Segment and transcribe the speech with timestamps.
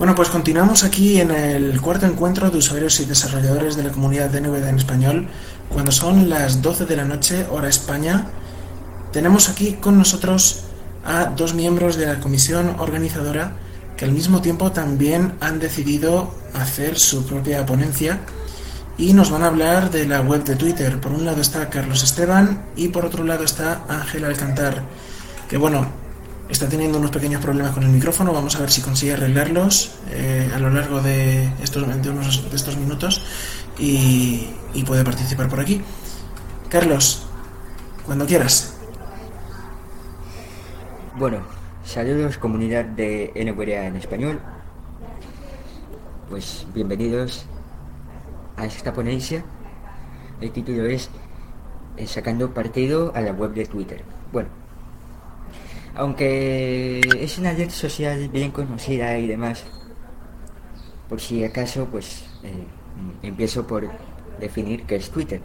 [0.00, 4.30] Bueno, pues continuamos aquí en el cuarto encuentro de usuarios y desarrolladores de la comunidad
[4.30, 5.28] de NVDA en español,
[5.68, 8.28] cuando son las 12 de la noche, hora España.
[9.12, 10.62] Tenemos aquí con nosotros
[11.04, 13.56] a dos miembros de la comisión organizadora
[13.98, 18.20] que al mismo tiempo también han decidido hacer su propia ponencia
[18.96, 20.98] y nos van a hablar de la web de Twitter.
[20.98, 24.82] Por un lado está Carlos Esteban y por otro lado está Ángel Alcantar,
[25.46, 25.88] que bueno,
[26.50, 28.32] está teniendo unos pequeños problemas con el micrófono.
[28.32, 32.56] Vamos a ver si consigue arreglarlos eh, a lo largo de estos, de unos de
[32.56, 33.22] estos minutos
[33.78, 34.48] y,
[34.86, 35.80] puede participar por aquí.
[36.68, 37.26] Carlos,
[38.04, 38.76] cuando quieras.
[41.16, 41.42] Bueno,
[41.84, 44.40] saludos comunidad de NVDA en español.
[46.28, 47.46] Pues bienvenidos
[48.56, 49.44] a esta ponencia.
[50.40, 51.10] El título es
[51.96, 54.02] eh, Sacando partido a la web de Twitter.
[54.32, 54.59] Bueno,
[55.94, 59.64] aunque es una red social bien conocida y demás,
[61.08, 62.66] por si acaso, pues eh,
[63.22, 63.90] empiezo por
[64.38, 65.40] definir qué es Twitter.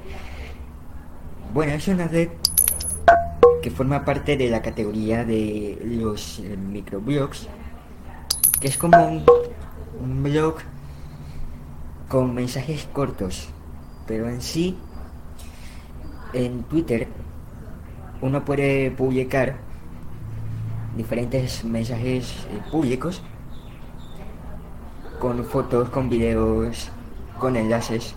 [1.54, 2.30] Bueno, es una red
[3.62, 7.48] que forma parte de la categoría de los eh, microblogs,
[8.60, 9.24] que es como un,
[10.00, 10.58] un blog
[12.08, 13.50] con mensajes cortos,
[14.06, 14.78] pero en sí,
[16.34, 17.08] en Twitter,
[18.22, 19.65] uno puede publicar
[20.96, 23.22] diferentes mensajes eh, públicos
[25.20, 26.90] con fotos, con videos,
[27.40, 28.16] con enlaces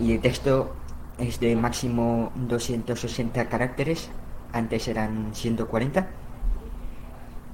[0.00, 0.74] y el texto
[1.18, 4.10] es de máximo 260 caracteres,
[4.52, 6.08] antes eran 140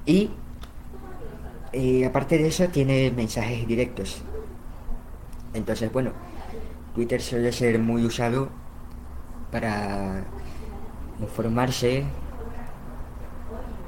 [0.06, 0.31] y
[1.73, 4.23] eh, aparte de eso tiene mensajes directos.
[5.55, 6.12] Entonces, bueno,
[6.95, 8.48] Twitter suele ser muy usado
[9.51, 10.25] para
[11.20, 12.05] informarse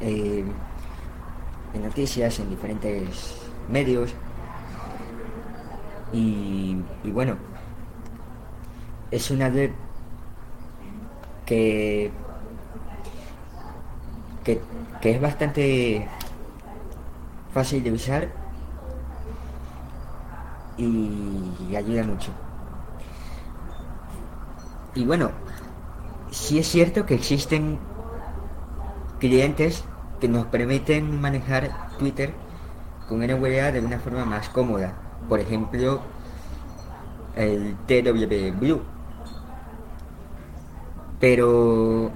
[0.02, 0.44] eh,
[1.74, 3.36] en noticias, en diferentes
[3.70, 4.14] medios.
[6.12, 7.36] Y, y bueno,
[9.10, 9.70] es una red
[11.46, 12.10] que,
[14.44, 14.60] que,
[15.00, 16.06] que es bastante
[17.54, 18.28] fácil de usar
[20.76, 22.30] y ayuda mucho.
[24.94, 25.30] Y bueno,
[26.30, 27.78] sí es cierto que existen
[29.20, 29.84] clientes
[30.22, 31.68] que nos permiten manejar
[31.98, 32.32] Twitter
[33.08, 34.94] con NVDA de una forma más cómoda.
[35.28, 36.00] Por ejemplo,
[37.34, 38.82] el TW Blue.
[41.18, 42.12] Pero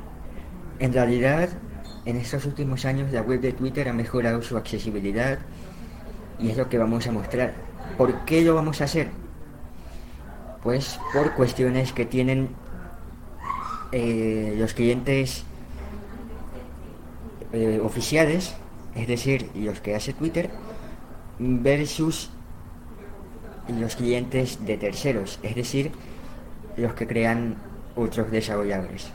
[0.79, 1.49] en realidad,
[2.05, 5.41] en estos últimos años la web de Twitter ha mejorado su accesibilidad
[6.39, 7.55] y es lo que vamos a mostrar.
[7.99, 9.09] ¿Por qué lo vamos a hacer?
[10.63, 12.51] Pues por cuestiones que tienen
[13.91, 15.45] eh, los clientes
[17.57, 18.55] eh, oficiales,
[18.95, 20.51] es decir, los que hace Twitter,
[21.39, 22.29] versus
[23.69, 25.91] los clientes de terceros, es decir,
[26.77, 27.57] los que crean
[27.95, 29.11] otros desarrolladores.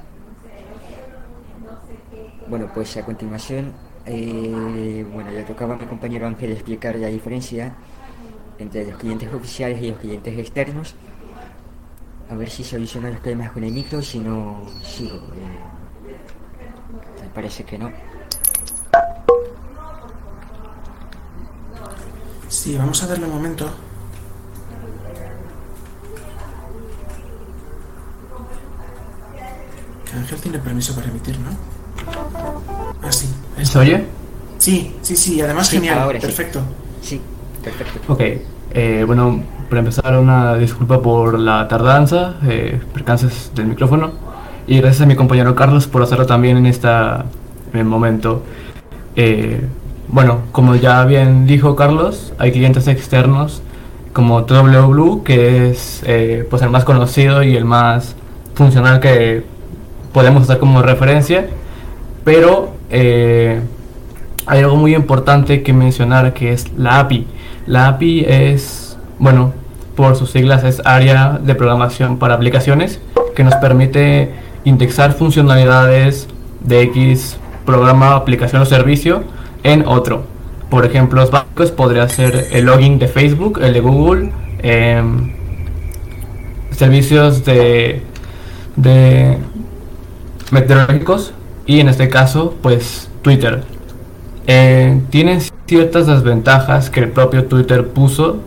[2.47, 3.73] Bueno, pues a continuación,
[4.07, 7.75] eh, bueno, le tocaba a mi compañero Ángel explicar la diferencia
[8.57, 10.95] entre los clientes oficiales y los clientes externos.
[12.27, 15.21] A ver si soluciona los problemas con el micro, si no, sigo.
[17.21, 17.91] me parece que no.
[22.51, 23.65] Sí, vamos a darle un momento.
[30.15, 31.49] Ángel tiene permiso para emitir, ¿no?
[33.01, 33.27] Ah, sí.
[33.63, 34.05] ¿Se oye?
[34.57, 36.25] Sí, sí, sí, además Sí, genial, ahora sí.
[36.27, 36.61] perfecto.
[37.01, 37.21] Sí,
[37.63, 37.99] perfecto.
[38.11, 38.19] Ok.
[38.73, 44.11] eh, bueno, para empezar, una disculpa por la tardanza, eh, percances del micrófono.
[44.67, 46.89] Y gracias a mi compañero Carlos por hacerlo también en este
[47.73, 48.43] momento.
[49.15, 49.65] Eh,
[50.11, 53.61] bueno, como ya bien dijo Carlos, hay clientes externos
[54.11, 58.15] como TW que es eh, pues el más conocido y el más
[58.53, 59.43] funcional que
[60.13, 61.47] podemos usar como referencia.
[62.25, 63.61] Pero eh,
[64.45, 67.25] hay algo muy importante que mencionar que es la API.
[67.65, 69.53] La API es, bueno,
[69.95, 72.99] por sus siglas es Área de Programación para Aplicaciones,
[73.33, 74.33] que nos permite
[74.65, 76.27] indexar funcionalidades
[76.59, 79.23] de X programa, aplicación o servicio
[79.63, 80.25] en otro.
[80.69, 85.33] Por ejemplo, los básicos podría ser el login de Facebook, el de Google, em,
[86.71, 88.01] servicios de,
[88.75, 89.37] de
[90.51, 91.33] meteorológicos
[91.65, 93.63] y en este caso, pues Twitter.
[94.47, 98.39] Eh, tienen ciertas desventajas que el propio Twitter puso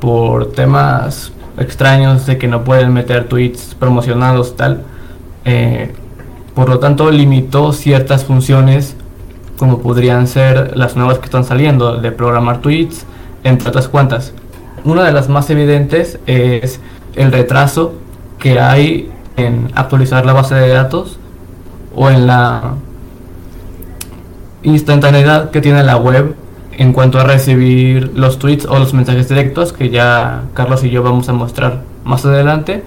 [0.00, 4.82] por temas extraños de que no pueden meter tweets promocionados tal.
[5.44, 5.92] Eh,
[6.54, 8.95] por lo tanto, limitó ciertas funciones
[9.58, 13.06] como podrían ser las nuevas que están saliendo de programar tweets,
[13.44, 14.32] entre otras cuantas.
[14.84, 16.80] Una de las más evidentes es
[17.14, 17.94] el retraso
[18.38, 21.18] que hay en actualizar la base de datos
[21.94, 22.74] o en la
[24.62, 26.34] instantaneidad que tiene la web
[26.72, 31.02] en cuanto a recibir los tweets o los mensajes directos que ya Carlos y yo
[31.02, 32.82] vamos a mostrar más adelante.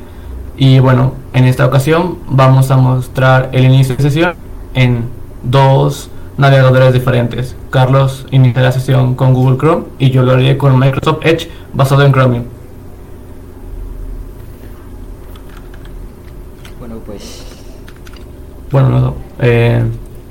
[0.57, 4.33] Y bueno, en esta ocasión vamos a mostrar el inicio de sesión
[4.73, 5.05] en
[5.43, 7.55] dos navegadores diferentes.
[7.69, 12.03] Carlos inicia la sesión con Google Chrome y yo lo haré con Microsoft Edge basado
[12.05, 12.43] en Chromium.
[16.79, 17.45] Bueno, pues
[18.71, 19.83] Bueno, no, eh,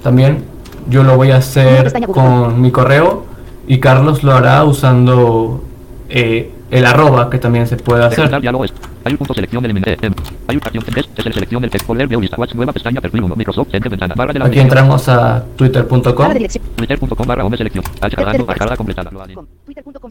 [0.02, 0.44] también
[0.88, 3.24] yo lo voy a hacer con mi correo
[3.66, 5.62] y Carlos lo hará usando
[6.08, 8.20] eh, el arroba que también se puede hacer.
[8.20, 8.72] Ejecutar diálogos.
[9.04, 9.86] Hay un punto selección del menú.
[9.86, 10.12] Em.
[10.48, 10.84] Hay una acción.
[10.96, 12.06] Es el selección del text folder.
[12.06, 12.36] Veo lista.
[12.36, 13.00] Watch nueva pestaña.
[13.00, 13.36] Perfil 1.
[13.36, 13.68] Microsoft.
[13.72, 14.14] Enter ventana.
[14.14, 16.34] Barra de la Aquí entramos a twitter.com.
[16.76, 17.84] Twitter.com barra home selección.
[18.00, 18.44] Cargando.
[18.44, 18.46] Twitter.
[18.46, 19.10] Cargada completada.
[19.10, 19.46] Lo.
[19.64, 20.10] Twitter.com.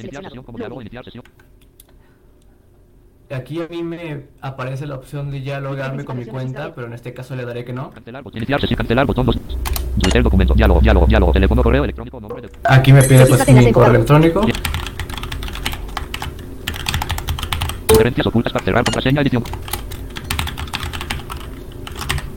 [3.30, 6.94] Aquí a mí me aparece la opción de ya logarme con mi cuenta, pero en
[6.94, 7.92] este caso le daré que no.
[7.92, 8.24] Cancelar.
[8.24, 8.38] botón.
[8.38, 8.77] Iniciar sesión.
[8.77, 9.06] Cancelar.
[9.06, 9.38] Botón 2.
[10.01, 10.54] Twitter documento.
[10.54, 10.80] Diálogo.
[10.80, 11.06] Diálogo.
[11.06, 11.33] Diálogo.
[11.33, 11.62] Teléfono.
[11.62, 12.19] Correo electrónico.
[12.19, 12.50] Nombre de.
[12.63, 14.42] Aquí me pide pues mi correo electrónico.
[17.97, 18.83] Sugerencias ocultas para cerrar.
[18.83, 19.21] Contraseña.
[19.21, 19.44] Edición.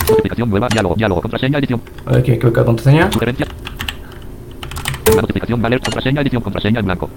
[0.09, 0.69] Notificación nueva.
[0.69, 0.95] Diálogo.
[0.97, 1.21] Diálogo.
[1.21, 1.59] Contraseña.
[1.59, 1.83] Edición.
[2.07, 3.13] A ver, creo que contraseña.
[3.13, 3.49] Sugerencias.
[5.13, 5.67] Una notificación.
[5.67, 5.85] Alert.
[5.85, 6.21] Contraseña.
[6.23, 6.43] Edición.
[6.43, 7.11] Contraseña en blanco.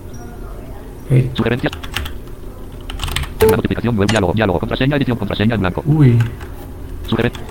[1.10, 1.36] Ok.
[1.36, 1.72] Sugerencias.
[3.48, 4.10] Una notificación web.
[4.10, 4.34] Diálogo.
[4.34, 4.60] Diálogo.
[4.60, 4.98] Contraseña.
[4.98, 5.18] Edición.
[5.18, 5.81] Contraseña en blanco.
[5.86, 6.19] Uy,
[7.07, 7.42] Sugerencia.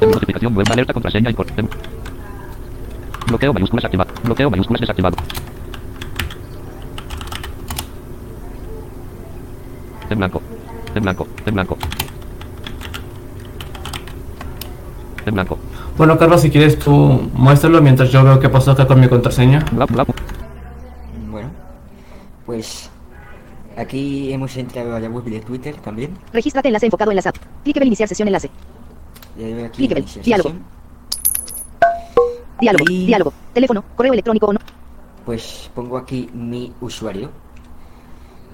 [0.00, 0.66] Notificación web.
[0.68, 0.92] Alerta.
[0.92, 1.30] Contraseña.
[1.30, 1.68] import-
[3.28, 4.10] Bloqueo mayúsculas activado.
[4.24, 5.16] Bloqueo mayúsculas desactivado.
[10.10, 10.40] En blanco.
[10.94, 11.26] En blanco.
[11.46, 11.76] En blanco.
[15.26, 15.58] En blanco.
[15.96, 16.92] Bueno, Carlos, si quieres tú
[17.34, 19.64] muéstralo mientras yo veo qué pasó acá con mi contraseña.
[19.72, 20.04] Bla, bla,
[21.30, 21.48] bueno,
[22.44, 22.90] pues
[23.76, 26.16] aquí hemos entrado a la web de Twitter también.
[26.32, 27.36] Regístrate enlace enfocado en la app.
[27.62, 28.50] Cliquebel iniciar sesión enlace.
[29.38, 30.02] Le doy aquí Cliquebel.
[30.02, 30.48] iniciar Diálogo.
[30.50, 30.64] sesión.
[32.60, 32.84] Diálogo.
[32.90, 33.32] Y- Diálogo.
[33.52, 33.84] Teléfono.
[33.96, 34.60] Correo electrónico o no.
[35.24, 37.30] Pues pongo aquí mi usuario.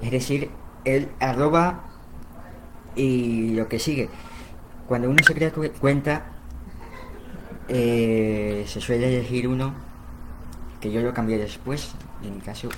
[0.02, 0.50] Es decir,
[0.84, 1.80] el arroba
[2.96, 4.08] y lo que sigue.
[4.88, 6.24] Cuando uno se crea cu- cuenta,
[7.68, 9.72] eh, se suele elegir uno
[10.80, 11.92] que yo lo cambié después.
[12.22, 12.68] En mi caso,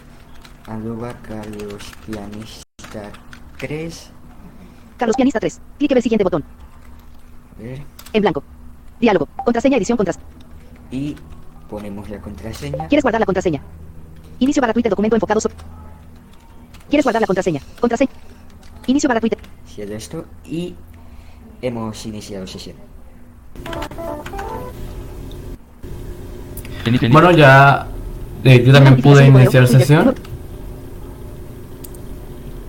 [0.67, 3.11] arroba Carlos Pianista
[3.59, 4.11] 3.
[4.99, 5.61] Carlos Pianista 3.
[5.79, 6.45] Cliquebel siguiente botón.
[7.59, 7.83] A ver,
[8.13, 8.43] En blanco.
[9.01, 9.27] Diálogo.
[9.45, 10.19] Contraseña edición contras.
[10.91, 11.17] y
[11.71, 12.87] ponemos la contraseña.
[12.89, 13.63] ¿Quieres guardar la contraseña?
[14.41, 15.55] Inicio barra Twitter documento enfocado sobre.
[16.93, 17.63] ¿Quieres guardar la contraseña?
[17.81, 18.11] Contraseña.
[18.87, 19.39] Inicio barra Twitter.
[19.67, 20.75] Cierro esto y
[21.63, 22.77] hemos iniciado sesión.
[27.11, 27.87] Bueno, ya
[28.45, 30.15] eh, yo también pude iniciar sesión.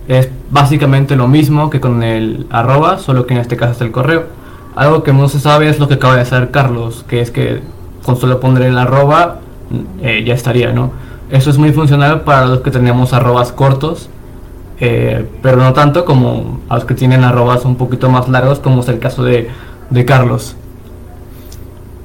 [0.08, 3.92] Es básicamente lo mismo que con el arroba, solo que en este caso es el
[3.92, 4.24] correo.
[4.74, 7.60] Algo que no se sabe es lo que acaba de hacer Carlos, que es que
[8.02, 9.40] con solo poner el arroba
[10.00, 10.92] eh, ya estaría, ¿no?
[11.30, 14.08] Eso es muy funcional para los que tenemos arrobas cortos,
[14.80, 18.80] eh, pero no tanto como a los que tienen arrobas un poquito más largos, como
[18.80, 19.48] es el caso de,
[19.90, 20.56] de Carlos.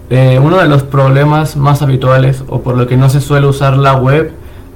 [0.09, 3.77] Eh, uno de los problemas más habituales o por lo que no se suele usar
[3.77, 4.31] la web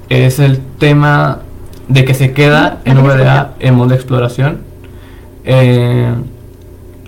[0.10, 1.40] es el tema
[1.88, 4.60] de que se queda en VDA en modo de exploración.
[5.44, 6.14] Eh,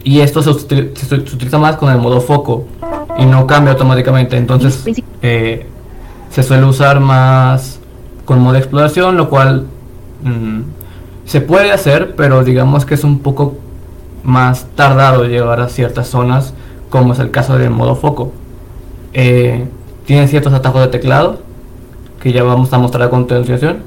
[0.04, 2.66] y esto se, util- se- se utiliza más con el modo foco
[3.18, 4.38] y no cambia automáticamente.
[4.38, 4.84] Entonces
[5.22, 5.66] eh,
[6.32, 7.80] se suele usar más
[8.26, 9.66] con modo de exploración, lo cual
[10.24, 10.60] mm,
[11.26, 13.58] se puede hacer, pero digamos que es un poco
[14.24, 16.54] más tardado llegar a ciertas zonas,
[16.90, 18.32] como es el caso del modo foco.
[19.14, 19.68] Eh,
[20.06, 21.40] tiene ciertos atajos de teclado
[22.22, 23.84] que ya vamos a mostrar a continuación,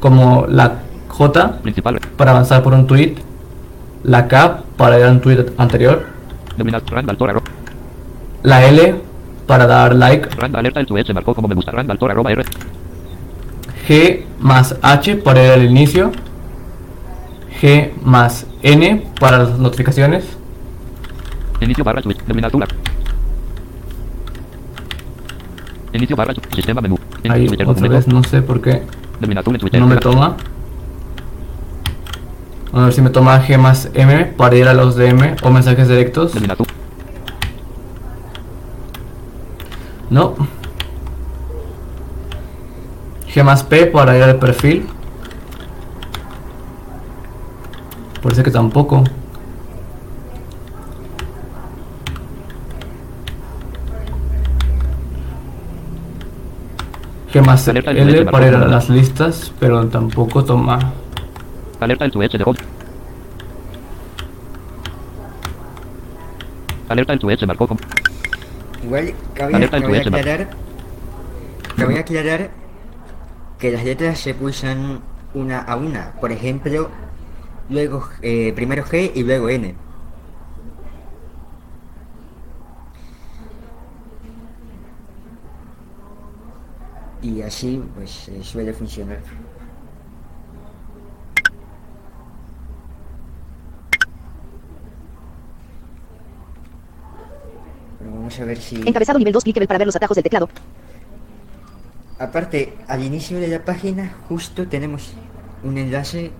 [0.00, 2.00] como la J Principal.
[2.16, 3.14] para avanzar por un tweet,
[4.02, 6.04] la K para ir a un tweet anterior,
[8.42, 8.94] la L
[9.46, 10.28] para dar like.
[13.86, 16.10] G más H para ir al inicio,
[17.60, 20.24] G más N para las notificaciones,
[21.60, 22.02] Inicio barra.
[25.92, 26.98] Inicio barra sistema menú.
[27.22, 28.82] En ahí otra vez no sé por qué
[29.20, 30.36] no me toma.
[32.72, 35.88] A ver si me toma G más M para ir a los DM o mensajes
[35.88, 36.32] directos.
[40.10, 40.34] No.
[43.32, 44.86] G más P para ir al perfil.
[48.26, 49.04] Parece que tampoco.
[57.32, 58.72] G más Alerta L para ir a marcó.
[58.72, 60.92] las listas, pero tampoco toma.
[61.78, 62.58] Alerta el switch de home.
[66.88, 67.80] Alerta el switch se marcó como.
[68.82, 70.48] Igual cabe, Alerta en tu aclarar,
[71.76, 72.50] cabe aclarar
[73.60, 75.00] que las letras se pulsan
[75.32, 76.10] una a una.
[76.20, 76.90] Por ejemplo,
[77.68, 79.74] luego eh, primero G y luego N.
[87.22, 89.18] Y así pues eh, suele funcionar.
[97.98, 98.76] Pero vamos a ver si...
[98.76, 100.48] Encabezado nivel 2, clickable para ver los atajos del teclado.
[102.18, 105.12] Aparte, al inicio de la página justo tenemos
[105.64, 106.30] un enlace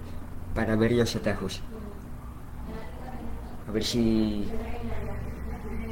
[0.56, 1.60] para ver los atajos.
[3.68, 4.48] A ver si...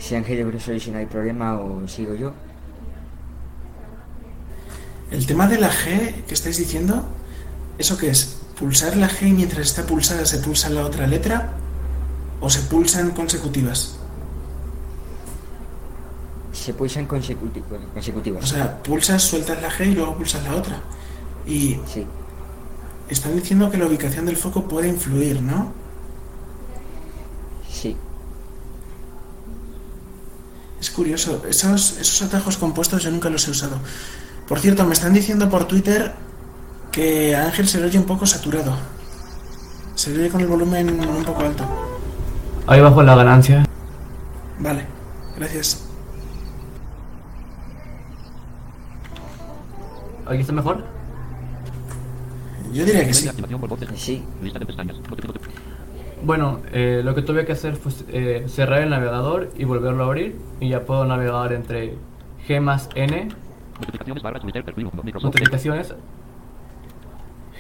[0.01, 2.33] Si Ángel logró solucionar el problema o sigo yo.
[5.11, 7.05] El tema de la G que estáis diciendo,
[7.79, 8.41] ¿eso qué es?
[8.59, 11.51] ¿Pulsar la G y mientras está pulsada se pulsa la otra letra?
[12.41, 13.97] ¿O se pulsan consecutivas?
[16.53, 20.81] Se pulsan consecuti- O sea, pulsas, sueltas la G y luego pulsas la otra.
[21.47, 22.07] Y Sí.
[23.09, 25.73] Están diciendo que la ubicación del foco puede influir, ¿no?
[27.71, 27.97] Sí.
[30.81, 33.79] Es curioso, esos, esos atajos compuestos yo nunca los he usado.
[34.49, 36.15] Por cierto, me están diciendo por Twitter
[36.93, 38.77] que a Ángel se le oye un poco saturado.
[39.95, 41.65] Se le oye con el volumen un poco alto.
[42.67, 43.65] Ahí bajo la ganancia.
[44.59, 44.87] Vale,
[45.37, 45.83] gracias.
[50.27, 50.94] ¿Aquí está mejor?
[52.75, 53.31] Yo diría que sí.
[53.95, 54.25] Sí.
[56.25, 60.07] Bueno, eh, lo que tuve que hacer fue eh, cerrar el navegador y volverlo a
[60.07, 60.37] abrir.
[60.61, 61.95] Y ya puedo navegar entre
[62.49, 63.29] G más N,
[63.81, 64.89] Notificaciones barra Twitter perfil
[65.23, 65.95] notificaciones,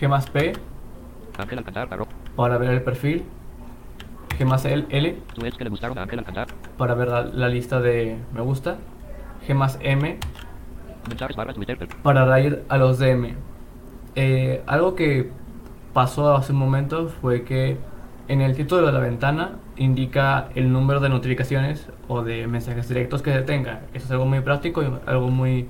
[0.00, 0.52] G más P
[2.36, 3.24] para ver el perfil,
[4.38, 6.06] G más L, L que le gustaron a
[6.76, 8.78] para ver la, la lista de me gusta,
[9.46, 10.18] G más M
[11.08, 13.34] Mensajes barra Twitter para ir a los DM.
[14.16, 15.30] Eh, algo que
[15.92, 17.78] pasó hace un momento fue que
[18.28, 23.22] en el título de la ventana indica el número de notificaciones o de mensajes directos
[23.22, 23.82] que se tenga.
[23.92, 25.68] Eso es algo muy práctico y algo muy...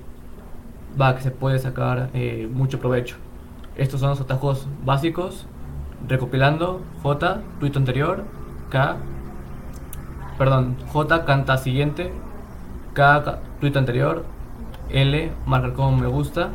[1.00, 3.16] va, que se puede sacar eh, mucho provecho.
[3.76, 5.46] Estos son los atajos básicos,
[6.06, 8.24] recopilando J, tuit anterior,
[8.70, 8.96] K,
[10.38, 12.12] perdón, J canta siguiente,
[12.92, 14.24] K, tuit anterior,
[14.90, 16.50] L, marcar como me gusta,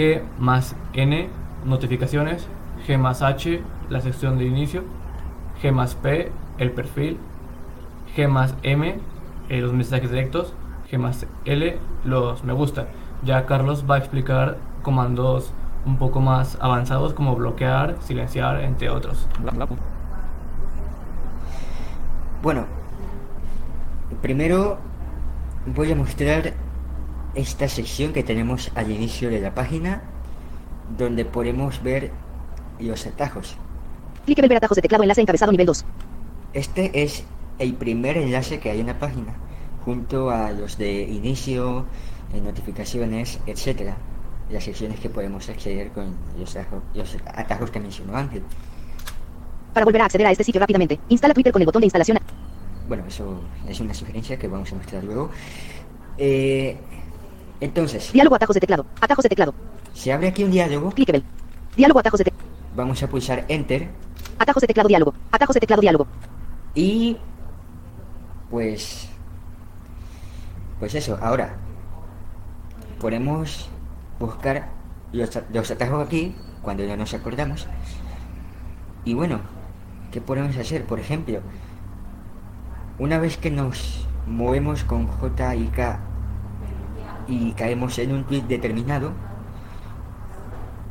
[0.00, 1.28] G más N,
[1.66, 2.46] notificaciones,
[2.88, 4.82] G más H, la sección de inicio,
[5.62, 7.18] G más P, el perfil,
[8.16, 8.98] G más M,
[9.50, 10.54] eh, los mensajes directos,
[10.90, 12.86] G más L, los me gusta.
[13.24, 15.52] Ya Carlos va a explicar comandos
[15.84, 19.28] un poco más avanzados como bloquear, silenciar, entre otros.
[22.42, 22.64] Bueno,
[24.22, 24.78] primero
[25.66, 26.54] voy a mostrar
[27.34, 30.02] esta sección que tenemos al inicio de la página
[30.98, 32.10] donde podemos ver
[32.80, 33.56] los atajos.
[34.24, 35.84] Clickable ver atajos de teclado enlace encabezado nivel 2.
[36.52, 37.24] Este es
[37.58, 39.34] el primer enlace que hay en la página,
[39.84, 41.86] junto a los de inicio,
[42.34, 43.96] eh, notificaciones, etcétera.
[44.50, 48.42] Las secciones que podemos acceder con los, ajo- los atajos que mencionó Ángel.
[49.72, 52.18] Para volver a acceder a este sitio rápidamente, instala Twitter con el botón de instalación.
[52.88, 55.30] Bueno, eso es una sugerencia que vamos a mostrar luego.
[56.18, 56.76] Eh,
[57.60, 58.86] entonces, Diálogo atajos de teclado.
[59.00, 59.54] Atajos de teclado.
[59.92, 61.22] se abre aquí un diálogo, Clickable.
[61.76, 62.46] Diálogo atajos de teclado.
[62.74, 63.88] vamos a pulsar Enter
[64.38, 65.14] Atajos de teclado diálogo.
[65.30, 66.06] Atajos de teclado diálogo.
[66.74, 67.16] y
[68.50, 69.08] pues
[70.80, 71.56] pues eso, ahora
[73.00, 73.68] podemos
[74.18, 74.68] buscar
[75.12, 77.66] los, los atajos aquí cuando no nos acordamos.
[79.04, 79.40] Y bueno,
[80.10, 80.84] ¿qué podemos hacer?
[80.84, 81.40] Por ejemplo,
[82.98, 86.00] una vez que nos movemos con J y K
[87.28, 89.12] y caemos en un tweet determinado,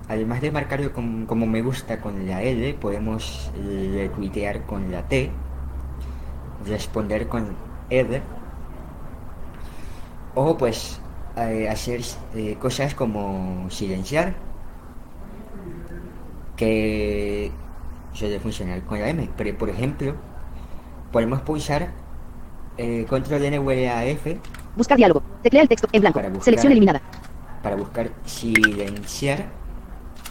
[0.07, 3.51] además de marcarlo como me gusta con la L, podemos
[3.93, 5.31] retuitear con la T,
[6.65, 7.55] responder con
[7.89, 8.21] R,
[10.35, 11.01] o pues
[11.37, 12.01] eh, hacer
[12.35, 14.35] eh, cosas como silenciar,
[16.55, 17.51] que
[18.13, 20.15] suele funcionar con la M, pero por ejemplo,
[21.11, 21.91] podemos pulsar
[22.81, 24.39] eh, control N vuelve a F
[24.75, 25.21] Buscar diálogo.
[25.43, 26.19] Teclea el texto en blanco.
[26.21, 26.43] Buscar.
[26.43, 27.01] Selección eliminada.
[27.61, 29.45] para buscar silenciar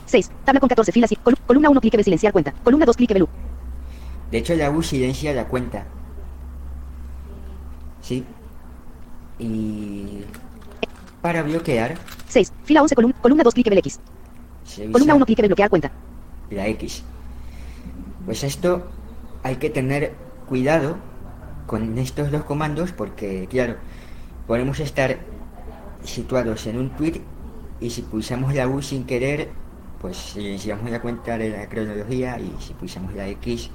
[0.06, 0.30] 6.
[0.44, 2.52] Tabla con 14 filas y colu- columna 1 clickable silenciar cuenta.
[2.64, 3.28] Columna 2 clickable U.
[4.30, 5.84] De hecho, la U silencia la cuenta.
[8.00, 8.24] ¿Sí?
[9.38, 10.24] Y
[11.20, 11.96] para bloquear,
[12.28, 12.52] 6.
[12.64, 14.00] Fila 11, columna, columna 2, clique X.
[14.64, 15.90] Se avisa Columna 1, clique bloquear cuenta.
[16.50, 17.02] la X.
[18.24, 18.88] Pues esto
[19.42, 20.14] hay que tener
[20.48, 20.96] cuidado
[21.68, 23.76] con estos dos comandos porque, claro,
[24.46, 25.18] podemos estar
[26.02, 27.20] situados en un tweet
[27.78, 29.50] y si pulsamos la U sin querer,
[30.00, 33.70] pues eh, si vamos a cuenta de la cronología y si pulsamos la X,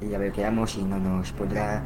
[0.00, 1.84] la bloqueamos y no nos podrá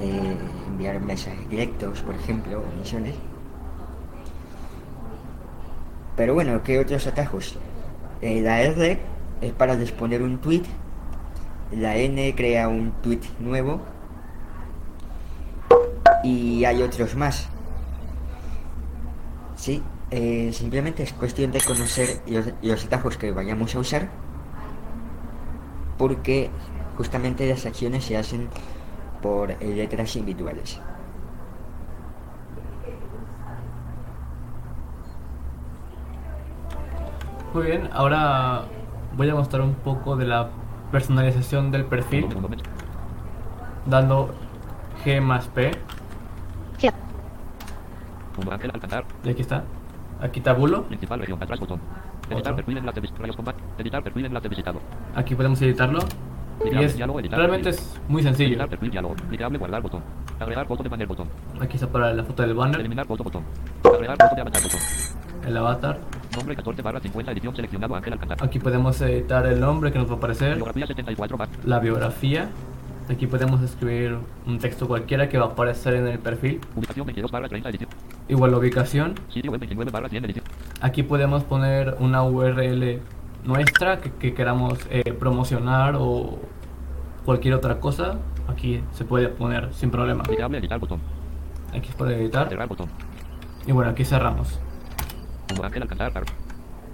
[0.00, 3.14] eh, enviar mensajes directos, por ejemplo, o misiones.
[6.16, 7.58] Pero bueno, ¿qué otros atajos?
[8.22, 8.98] Eh, la R
[9.42, 10.62] es para disponer un tweet.
[11.70, 13.82] La N crea un tweet nuevo.
[16.26, 17.48] Y hay otros más.
[19.54, 19.80] Sí,
[20.10, 24.08] eh, simplemente es cuestión de conocer los, los atajos que vayamos a usar.
[25.96, 26.50] Porque
[26.96, 28.48] justamente las acciones se hacen
[29.22, 30.80] por eh, letras individuales.
[37.54, 38.64] Muy bien, ahora
[39.16, 40.50] voy a mostrar un poco de la
[40.90, 42.26] personalización del perfil
[43.86, 44.34] dando
[45.04, 45.70] G más P.
[48.52, 48.72] Ángel.
[49.24, 49.64] Y aquí está.
[50.20, 50.84] Aquí tabulo.
[50.84, 51.42] Principal región.
[51.42, 51.80] Atrás botón.
[52.30, 52.56] Editar Otro.
[52.56, 53.56] perfil enlace vis- rayos combat.
[53.78, 54.80] Editar perfil enlace visitado.
[55.14, 56.00] Aquí podemos editarlo.
[56.64, 58.50] Y es, diálogo, editar realmente es muy sencillo.
[58.50, 59.14] Editar perfil diálogo.
[59.28, 60.02] Clicable guardar botón.
[60.40, 61.28] Agregar foto de banner botón.
[61.60, 63.42] Aquí está para la foto del banner, Eliminar foto botón.
[63.84, 64.80] Agregar foto de avatar botón.
[65.46, 65.98] el avatar.
[66.34, 68.38] Nombre 14 barra 50 edición seleccionado Ángel alcanzar.
[68.42, 71.52] Aquí podemos editar el nombre que nos va a aparecer, Biografía 74 barra.
[71.64, 72.48] la biografía.
[73.08, 76.60] Aquí podemos escribir un texto cualquiera que va a aparecer en el perfil.
[76.74, 77.90] Ubicación 22 barra 30 edición.
[78.28, 79.14] Igual la ubicación.
[79.28, 80.44] Sitio web 29 barra 100 edición.
[80.80, 83.00] Aquí podemos poner una URL
[83.44, 86.38] nuestra que, que queramos eh, promocionar o
[87.24, 88.18] cualquier otra cosa.
[88.48, 90.24] Aquí se puede poner sin problema.
[91.72, 92.48] Aquí se puede editar.
[93.66, 94.58] Y bueno, aquí cerramos.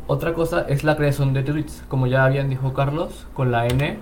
[0.07, 1.85] Otra cosa es la creación de tweets.
[1.89, 3.99] Como ya bien dijo Carlos, con la N,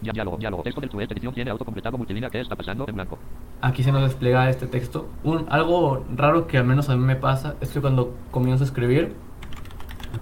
[0.00, 0.62] diálogo, diálogo.
[0.62, 3.18] Texto del edición tiene autocompletado multilínea que está pasando en blanco.
[3.60, 5.08] aquí se nos despliega este texto.
[5.24, 8.66] Un, algo raro que al menos a mí me pasa es que cuando comienzo a
[8.66, 9.14] escribir,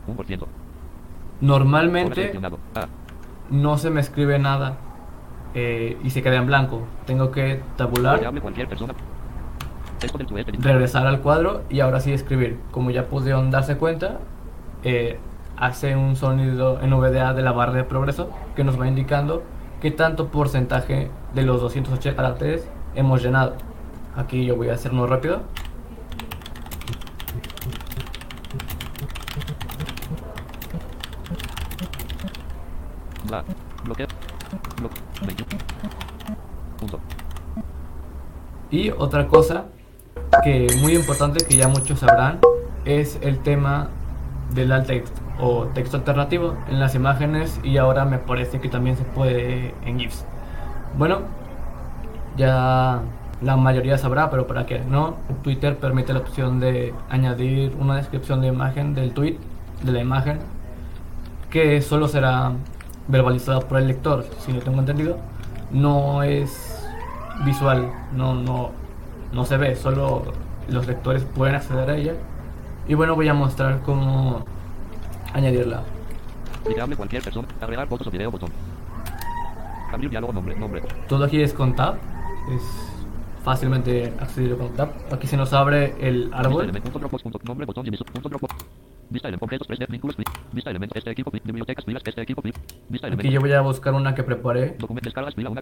[0.06, 0.40] 1%.
[0.40, 0.52] Ahora
[1.40, 2.32] normalmente.
[2.74, 2.88] Ah,
[3.50, 4.76] no se me escribe nada
[5.54, 6.86] eh, y se queda en blanco.
[7.06, 8.20] Tengo que tabular.
[10.58, 12.58] Regresar al cuadro y ahora sí escribir.
[12.70, 14.18] Como ya pudieron darse cuenta,
[14.84, 15.18] eh,
[15.56, 19.42] hace un sonido en VDA de la barra de progreso que nos va indicando
[19.80, 23.54] qué tanto porcentaje de los 280 caracteres hemos llenado.
[24.16, 25.42] Aquí yo voy a hacerlo rápido.
[33.26, 33.44] Bla.
[33.84, 34.06] Bloqueo.
[34.78, 35.02] Bloqueo.
[35.26, 35.64] 21.
[36.78, 37.00] Punto.
[38.70, 39.66] Y otra cosa
[40.42, 42.40] que muy importante que ya muchos sabrán
[42.84, 43.90] es el tema
[44.54, 48.96] del alt text o texto alternativo en las imágenes y ahora me parece que también
[48.96, 50.24] se puede en GIFs.
[50.96, 51.20] Bueno,
[52.36, 53.00] ya
[53.40, 58.40] la mayoría sabrá, pero para que no, Twitter permite la opción de añadir una descripción
[58.40, 59.36] de imagen del tweet,
[59.82, 60.40] de la imagen,
[61.50, 62.52] que solo será
[63.06, 65.18] verbalizada por el lector, si no tengo entendido.
[65.70, 66.84] No es
[67.44, 68.70] visual, no, no,
[69.32, 70.22] no se ve, solo
[70.68, 72.14] los lectores pueden acceder a ella.
[72.88, 74.44] Y bueno, voy a mostrar cómo
[75.32, 75.82] añadirla.
[76.64, 77.48] Clicable cualquier persona.
[77.60, 78.50] Agregar fotos o video botón.
[80.10, 80.54] Diálogo nombre.
[80.54, 80.82] Nombre.
[81.08, 81.96] Todo aquí es con tab,
[82.54, 82.62] es
[83.42, 84.90] fácilmente accedible con tab.
[85.10, 86.64] Aquí se nos abre el árbol.
[86.64, 88.54] element, punto Dropbox, punto nombre botón y visu- punto Dropbox.
[89.10, 89.42] Vista element.
[89.42, 89.86] Objetos 3D.
[89.88, 90.16] Vínculos.
[90.16, 90.28] clic.
[90.52, 90.94] Vista element.
[90.94, 91.30] Este equipo.
[91.30, 91.42] clic.
[91.44, 91.84] Bibliotecas.
[91.84, 92.02] Filas.
[92.04, 92.42] Este equipo.
[92.42, 92.54] clic.
[92.88, 94.76] Vista Aquí yo voy a buscar una que preparé.
[94.78, 95.06] Documentos.
[95.06, 95.34] Descargas.
[95.38, 95.60] Una.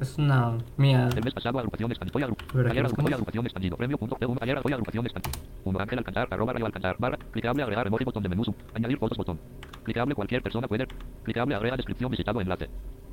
[0.00, 1.08] Es una mía.
[1.16, 3.12] El mes pasado, agrupación aquí ayer, los agru- hoy comandos.
[3.14, 3.76] agrupación expandido.
[3.76, 4.38] Premio punto P1.
[4.42, 5.38] Ayer, hoy agrupación expandido.
[5.64, 8.42] Uno ángel alcanzar, arroba rayo alcanzar, barra, clicable agregar emoji botón de menú,
[8.74, 9.38] añadir fotos botón.
[9.84, 10.86] Clicable cualquier persona puede,
[11.24, 12.68] clicable agrega descripción visitado enlace.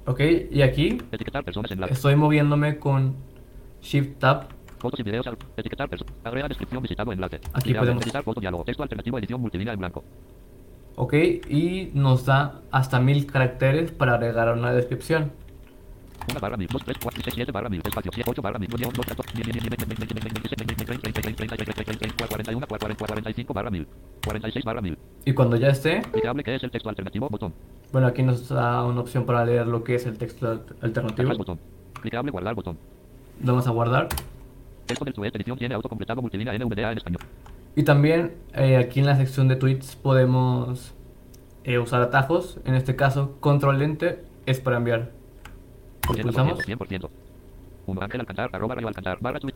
[0.06, 0.20] Ok,
[0.52, 1.94] y aquí Etiquetar personas enlace.
[1.94, 3.16] estoy moviéndome con
[3.82, 4.48] Shift Tab.
[4.80, 7.38] Fotos y videos, etiquetar personas, agrega descripción visitado enlace.
[7.54, 10.04] Aquí Clicable, podemos- editar foto diálogo, texto alternativo edición multilínea en blanco.
[10.96, 11.14] Ok,
[11.50, 15.32] y nos da hasta mil caracteres para agregar una descripción.
[16.30, 18.60] Una barra mil, dos, tres, cuatro, seis, siete barra mil, espacio, siete, ocho barra
[25.26, 26.02] y cuando ya esté,
[26.44, 27.54] que es el texto alternativo, botón.
[27.92, 31.36] bueno, aquí nos da una opción para leer lo que es el texto al- alternativo.
[31.38, 31.60] Botón.
[32.32, 32.78] Guardar, botón.
[33.40, 34.10] Vamos a guardar.
[34.88, 36.20] Edición tiene en.
[37.76, 40.94] Y también eh, aquí en la sección de tweets podemos
[41.64, 42.60] eh, usar atajos.
[42.66, 45.12] En este caso, control enter es para enviar.
[46.08, 47.10] Lo 100%, pulsamos 100%.
[47.86, 49.56] Uno ángel alcanzar, arroba rayo alcanzar, barra tweet.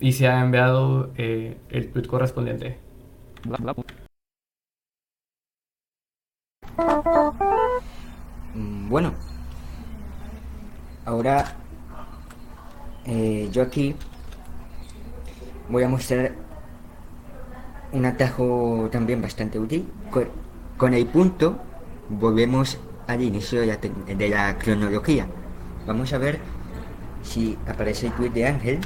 [0.00, 2.78] y se ha enviado eh, el tweet correspondiente.
[3.44, 3.84] Bla, bla, pu-
[8.54, 9.12] Mm, Bueno,
[11.04, 11.44] ahora
[13.06, 13.94] eh, yo aquí
[15.68, 16.32] voy a mostrar
[17.92, 19.88] un atajo también bastante útil.
[20.10, 20.28] Con,
[20.76, 21.58] con el punto
[22.08, 25.26] volvemos al inicio de la, tec- de la cronología.
[25.86, 26.40] Vamos a ver
[27.22, 28.80] si aparece el tweet de Ángel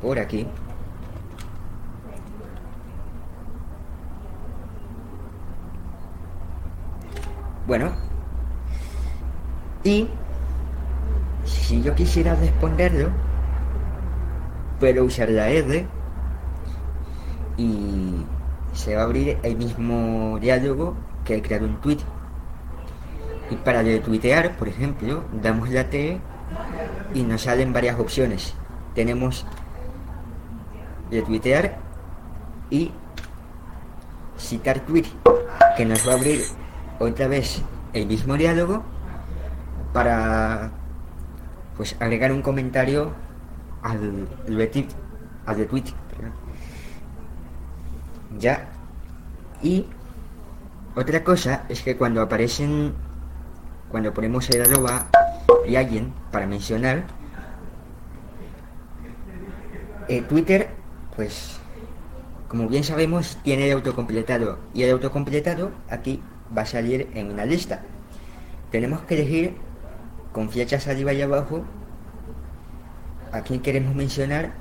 [0.00, 0.46] por aquí.
[7.66, 7.92] Bueno.
[9.84, 10.08] Y
[11.44, 13.10] si yo quisiera responderlo,
[14.80, 15.86] puedo usar la R
[17.58, 18.24] y
[18.72, 21.98] se va a abrir el mismo diálogo que he creado un tweet.
[23.50, 26.20] Y para retuitear, por ejemplo, damos la T
[27.14, 28.54] y nos salen varias opciones.
[28.94, 29.46] Tenemos
[31.10, 31.78] retuitear
[32.70, 32.92] y
[34.38, 35.06] citar tweet,
[35.76, 36.42] que nos va a abrir
[36.98, 38.82] otra vez el mismo diálogo
[39.92, 40.70] para
[41.76, 43.12] pues agregar un comentario
[43.82, 44.88] al retweet,
[45.46, 45.84] al retweet,
[48.38, 48.68] ya
[49.62, 49.86] y
[50.94, 52.92] otra cosa es que cuando aparecen
[53.90, 55.06] cuando ponemos el arroba
[55.66, 57.04] y alguien para mencionar
[60.08, 60.68] eh, Twitter
[61.16, 61.58] pues
[62.48, 64.58] como bien sabemos tiene el autocompletado.
[64.72, 66.22] Y el autocompletado aquí
[66.56, 67.82] va a salir en una lista.
[68.70, 69.56] Tenemos que elegir
[70.32, 71.64] con flechas arriba y abajo
[73.32, 74.52] a quién queremos mencionar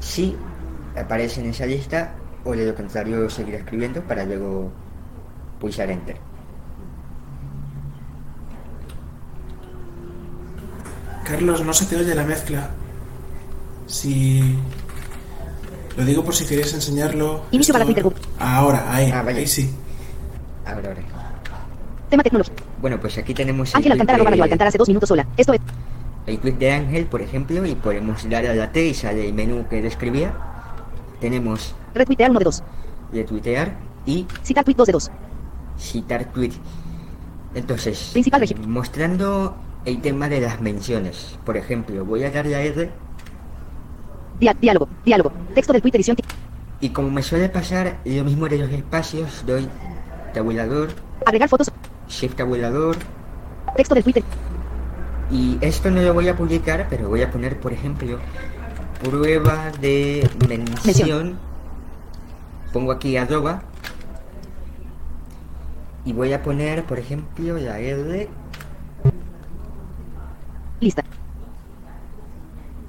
[0.00, 0.36] si
[0.96, 4.72] aparece en esa lista o de lo contrario seguir escribiendo para luego
[5.60, 6.27] pulsar enter
[11.28, 12.70] Carlos, no se te oye la mezcla.
[13.86, 14.56] Si...
[15.96, 17.42] Lo digo por si queréis enseñarlo.
[17.50, 18.04] Inicio para Twitter.
[18.38, 19.40] Ahora, ahí, Ah, vale.
[19.40, 19.70] ahí sí.
[20.64, 21.02] ahora ahora
[22.08, 22.54] Tema tecnología.
[22.80, 25.26] bueno pues aquí tenemos el Ángel arroba de- Radio Alcántara hace dos minutos sola.
[25.36, 25.60] Esto es.
[26.26, 29.34] el tweet de Ángel, por ejemplo, y podemos dar a la T y sale el
[29.34, 30.32] menú que describía.
[31.20, 32.62] Tenemos Retuitear uno de dos.
[33.12, 35.10] retuitear y Citar tweet 2 de 2.
[35.78, 36.52] citar tweet.
[37.54, 38.70] Entonces, Principal región.
[38.70, 41.38] mostrando el tema de las menciones.
[41.44, 42.90] Por ejemplo, voy a darle a R
[44.60, 44.88] diálogo.
[45.04, 45.32] Diálogo.
[45.54, 46.16] Texto del tweet edición.
[46.80, 49.68] y como me suele pasar lo mismo de los espacios, doy
[50.32, 50.90] tabulador,
[51.26, 51.72] Agregar fotos.
[52.08, 52.96] shift tabulador
[53.76, 54.22] Texto del Twitter.
[55.30, 58.18] y esto no lo voy a publicar, pero voy a poner, por ejemplo,
[59.02, 60.76] prueba de mención.
[60.84, 61.38] Mención.
[62.72, 63.62] Pongo aquí arroba
[66.04, 68.28] y voy a poner, por ejemplo, la R.
[70.80, 71.04] Lista.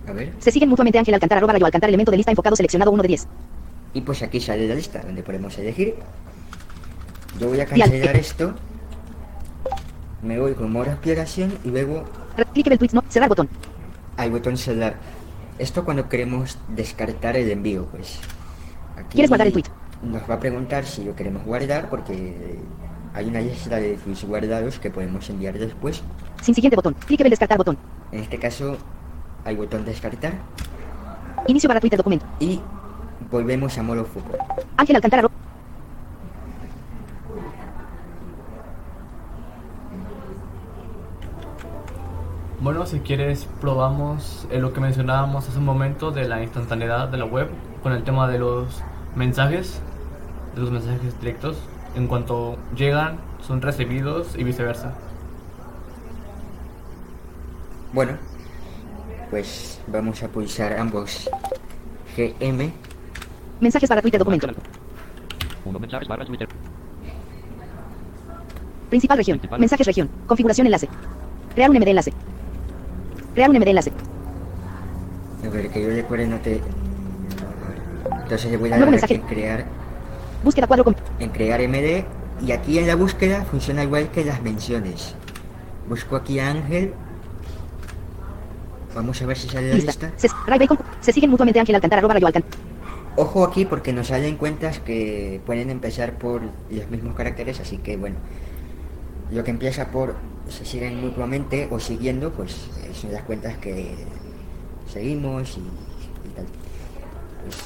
[0.08, 0.34] A ver.
[0.40, 3.08] Se siguen mutuamente Ángel Alcántara arroba Radio Alcántara elemento de lista enfocado seleccionado 1 de
[3.08, 3.28] 10.
[3.94, 5.96] Y pues aquí sale la lista donde podemos elegir.
[7.40, 8.54] Yo voy a cancelar esto.
[10.22, 12.04] Me voy con modo exploración y luego
[12.54, 13.04] Clique del tweet no.
[13.10, 13.50] Cerrar botón.
[14.18, 14.96] al botón cerrar.
[15.58, 18.20] Esto cuando queremos descartar el envío, pues.
[18.96, 19.66] Aquí ¿Quieres guardar el tweet?
[20.04, 22.58] Nos va a preguntar si lo queremos guardar porque
[23.14, 26.02] hay una lista de tweets guardados que podemos enviar después.
[26.42, 26.96] Sin siguiente botón.
[27.06, 27.78] Clique del descartar botón.
[28.12, 28.78] En este caso,
[29.46, 30.34] hay botón descartar
[31.48, 32.26] Inicio para Twitter documento.
[32.40, 32.60] y
[33.32, 34.38] volvemos a modo foco.
[34.78, 35.30] Ángel Alcántara.
[42.62, 47.18] Bueno, si quieres probamos eh, lo que mencionábamos hace un momento de la instantaneidad de
[47.18, 47.48] la web
[47.82, 48.84] con el tema de los
[49.16, 49.82] mensajes,
[50.56, 51.58] de los mensajes directos.
[51.96, 54.94] En cuanto llegan, son recibidos y viceversa.
[57.94, 58.18] Bueno,
[59.30, 61.30] pues vamos a pulsar ambos
[62.16, 62.72] GM
[63.60, 64.48] Mensajes para Twitter documento.
[65.66, 66.48] Uno mensajes barra Twitter.
[68.90, 69.38] Principal región.
[69.38, 69.60] Principal.
[69.60, 70.10] Mensajes región.
[70.28, 70.88] Configuración enlace.
[71.54, 72.14] Crear un MD enlace.
[73.34, 73.92] Crear un MD enlace.
[75.46, 76.62] A ver, que yo recuerde no te...
[78.24, 79.16] Entonces le voy a dar mensaje.
[79.16, 79.66] en crear,
[80.44, 80.96] Búsqueda cuadro con.
[81.20, 82.06] en crear MD
[82.46, 85.16] y aquí en la búsqueda funciona igual que las menciones.
[85.88, 86.94] Busco aquí a Ángel.
[88.96, 90.12] Vamos a ver si sale la Lista.
[90.18, 90.80] Se, Ray Bacon.
[91.02, 92.46] Se siguen mutuamente Ángel Alcántara arroba Alcántara.
[93.16, 97.98] Ojo aquí porque nos salen cuentas que pueden empezar por los mismos caracteres, así que
[97.98, 98.16] bueno,
[99.32, 100.16] lo que empieza por
[100.48, 103.94] se siguen mutuamente o siguiendo, pues eh, son las cuentas que
[104.92, 106.46] seguimos y, y tal.
[107.44, 107.58] Pues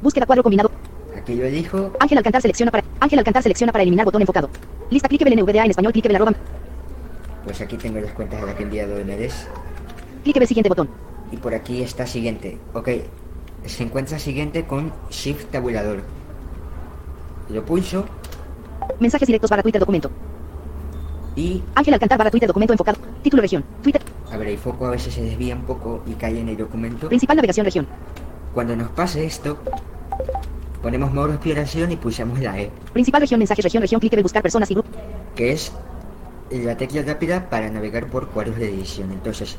[0.00, 0.70] Búsqueda cuadro combinado.
[1.16, 2.84] aquí yo elijo, Ángel Alcántara selecciona para.
[3.00, 4.48] Ángel Alcántara selecciona para eliminar botón enfocado.
[4.90, 6.32] Lista clique NVDA en español clique del arroba.
[7.44, 8.98] pues aquí tengo las cuentas de las que he enviado
[10.22, 10.88] MDs Clique del siguiente botón.
[11.30, 12.58] y por aquí está siguiente.
[12.74, 12.88] Ok,
[13.66, 16.02] se encuentra siguiente con Shift tabulador.
[17.48, 18.04] Lo pulso
[19.00, 20.10] Mensajes directos barra Twitter documento.
[21.36, 22.98] y Ángel Alcantar barra Twitter documento enfocado.
[23.22, 23.64] Título región.
[23.82, 24.02] Twitter.
[24.30, 27.08] a ver, el foco a veces se desvía un poco y cae en el documento.
[27.08, 27.86] Principal navegación región.
[28.54, 29.58] Cuando nos pase esto,
[30.82, 34.42] ponemos modo exploración y pulsamos la E, Principal región mensajes región región clique de buscar
[34.42, 34.92] personas y grupos.
[35.34, 35.72] que es
[36.50, 39.10] la tecla rápida para navegar por cuadros de edición.
[39.12, 39.56] Entonces,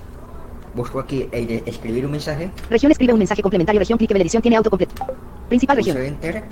[0.73, 4.21] busco aquí el de escribir un mensaje, Región escribe un mensaje complementario región clique de
[4.21, 5.05] edición tiene autocompleto.
[5.49, 5.97] Principal región.
[5.97, 6.43] Enter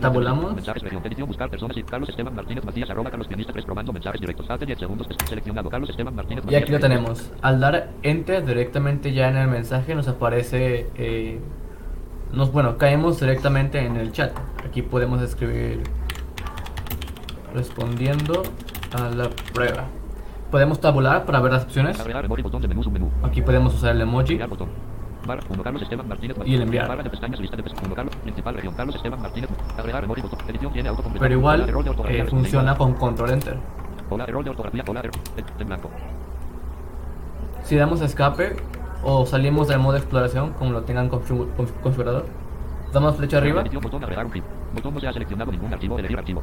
[0.00, 0.54] Tabulamos.
[0.54, 3.92] Mensajes, región, edición, buscar personas y Carlos Esteban Martínez Macías, arroba Carlos Pianista, tres, probando
[3.92, 4.48] mensajes directos.
[4.48, 5.70] Hace 10 segundos, seleccionado.
[5.70, 6.62] Carlos Esteban Martínez Y Macías.
[6.62, 7.30] aquí lo tenemos.
[7.42, 11.40] Al dar enter directamente ya en el mensaje nos aparece, eh,
[12.32, 14.32] nos, bueno, caemos directamente en el chat.
[14.66, 15.82] Aquí podemos escribir
[17.54, 18.42] respondiendo
[18.94, 19.84] a la prueba.
[20.50, 21.98] Podemos tabular para ver las opciones.
[23.22, 24.32] Aquí podemos usar el emoji.
[24.32, 24.68] Enviar botón.
[25.26, 26.88] Barra, uno, Carlos Esteban Martínez Y el enviar.
[26.88, 27.86] Barra de pestañas, lista de pestañas.
[27.86, 28.74] Uno, Carlos, principal región.
[28.74, 29.50] Carlos Esteban Martínez.
[29.78, 30.38] Agregar emoji, botón.
[30.48, 31.22] Edición tiene autocompletado.
[31.28, 33.56] Pero igual Hola, eh, funciona con control enter.
[34.10, 34.84] Hola, error de ortografía.
[34.86, 35.12] Hola, error.
[35.58, 35.90] En blanco.
[37.62, 38.56] Si damos escape
[39.04, 42.26] o salimos del modo exploración como lo tengan config- conf- configurado,
[42.92, 44.44] damos flecha arriba, Edición, botón, agregar un clip.
[44.74, 45.98] Botón no se ha seleccionado ningún archivo.
[45.98, 46.42] Elegir archivo.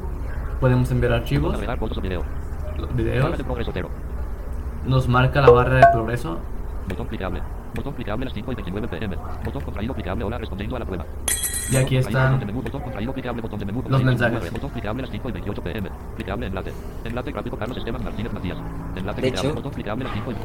[0.60, 1.60] Podemos enviar archivos,
[2.02, 2.24] video.
[2.96, 3.90] videos, de progreso cero.
[4.86, 6.40] nos marca la barra de progreso
[6.88, 7.42] Botón clicable.
[7.76, 9.16] Botón clicable las 5 y 29 pm.
[9.46, 10.24] Botón contraído clicable.
[10.24, 11.06] Hola, respondiendo a la prueba.
[11.72, 14.32] y aquí están menú, botón contraído, clicable, botón de menú, Los mensajes.
[14.42, 15.90] 29, Botón clicable las 5 y 28 pm.
[16.16, 16.74] Clicable enlace.
[17.04, 18.58] Enlace gráfico Carlos Esteban Martínez Macías.
[18.96, 20.36] Enlace De clicable, hecho- botón clicable las 5 y...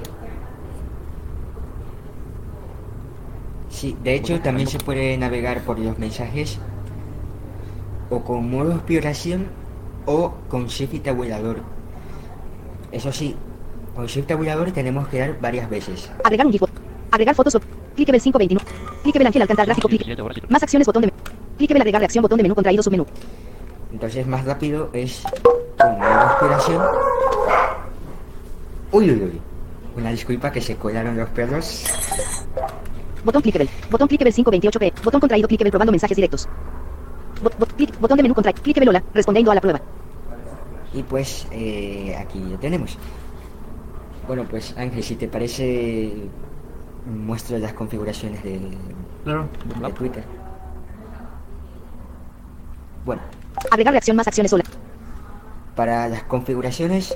[3.70, 6.58] Sí, de hecho también se puede navegar por los mensajes
[8.10, 9.46] o con modo exploración
[10.06, 11.58] o con Shift y tabulador.
[12.92, 13.34] Eso sí,
[13.94, 16.10] con Shift tabulador tenemos que dar varias veces.
[16.22, 16.62] Agregar un GIF.
[17.10, 17.54] Agregar fotos.
[17.56, 17.60] o-
[17.94, 18.70] Clique del 529.
[19.04, 19.88] Clique del Ángel Alcantar gráfico.
[19.88, 20.04] Clique.
[20.04, 20.52] 17 horas y...
[20.52, 21.18] Más acciones botón de menú.
[21.56, 23.06] Clique del agregar reacción botón de menú contraído submenú.
[23.92, 25.22] Entonces más rápido es
[25.78, 26.82] con modo exploración.
[28.92, 29.40] Uy, uy, uy.
[29.96, 31.84] Una disculpa que se colaron los perros.
[33.24, 33.68] Botón cliquebel.
[33.90, 34.92] Botón cliquebel 528p.
[35.04, 36.48] Botón contraído cliquebel probando mensajes directos.
[37.44, 38.62] Bot- bot- clic- botón de menú contraído.
[38.62, 39.02] Cliquebel hola.
[39.14, 39.80] Respondiendo a la prueba.
[40.92, 42.96] Y pues eh, aquí lo tenemos.
[44.26, 46.12] Bueno, pues Ángel, si te parece,
[47.06, 48.60] muestro las configuraciones de,
[49.24, 49.48] claro,
[49.82, 50.24] de Twitter.
[53.04, 53.20] Bueno,
[53.70, 54.64] Agregar reacción más acciones sola.
[55.76, 57.14] para las configuraciones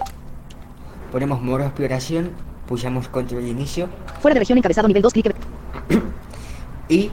[1.10, 2.30] ponemos modo exploración,
[2.66, 3.88] pulsamos control inicio
[4.20, 5.36] Fuera de región encabezado nivel 2 cliquebel.
[6.90, 7.10] y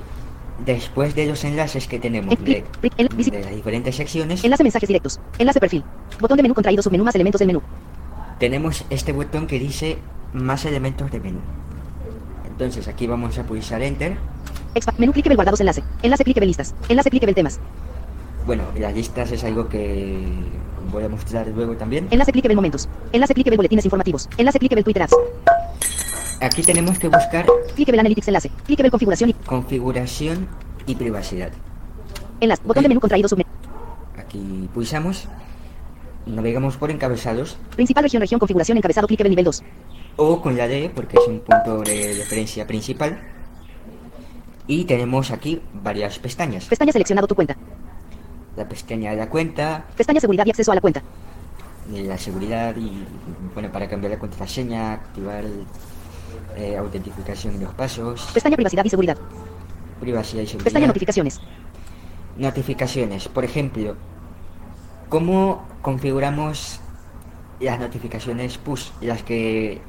[0.66, 4.88] después de los enlaces que tenemos clic, de, visit- de las diferentes secciones, Enlace mensajes
[4.88, 5.20] directos.
[5.38, 5.84] Enlace perfil.
[6.20, 7.62] Botón de menú contraído submenú más elementos del menú.
[8.40, 9.98] tenemos este botón que dice
[10.34, 11.40] más elementos de menú.
[12.48, 14.18] Entonces aquí vamos a pulsar enter.
[14.74, 15.84] Expa menú cliquebel guardados enlace.
[16.04, 16.74] Enlace cliquebel listas.
[16.90, 17.60] Enlace cliquebel temas.
[18.46, 20.24] Bueno, las listas es algo que
[20.92, 22.08] voy a mostrar luego también.
[22.12, 22.88] Enlace cliquebel momentos.
[23.12, 24.30] Enlace cliquebel boletines informativos.
[24.38, 25.16] Enlace cliquebel Twitter ads.
[26.42, 27.46] Aquí tenemos que buscar
[27.76, 28.52] Cliquebel analytics enlace.
[28.66, 30.48] Cliquebel configuración y configuración
[30.86, 31.52] y privacidad.
[32.40, 32.62] enlace.
[32.66, 33.50] Botón de menú contraído submenú.
[34.18, 35.28] Aquí pulsamos,
[36.26, 39.64] navegamos por encabezados Principal región región configuración encabezado cliquebel nivel 2.
[40.18, 43.20] o con la D porque es un punto de referencia principal.
[44.68, 46.66] Y tenemos aquí varias pestañas.
[46.66, 47.56] Pestaña seleccionado tu cuenta.
[48.58, 51.04] La pestaña de la cuenta, Pestaña seguridad y acceso a la cuenta.
[51.92, 53.04] la seguridad y
[53.54, 55.44] bueno, para cambiar la contraseña, activar
[56.56, 59.18] eh, autentificación y los pasos, Pestaña privacidad y seguridad.
[60.00, 60.64] privacidad y seguridad.
[60.66, 61.40] Pestaña notificaciones.
[62.38, 63.28] Notificaciones.
[63.30, 63.96] Por ejemplo,
[65.10, 66.80] ¿cómo configuramos
[67.60, 68.90] las notificaciones push?
[69.02, 69.82] Las que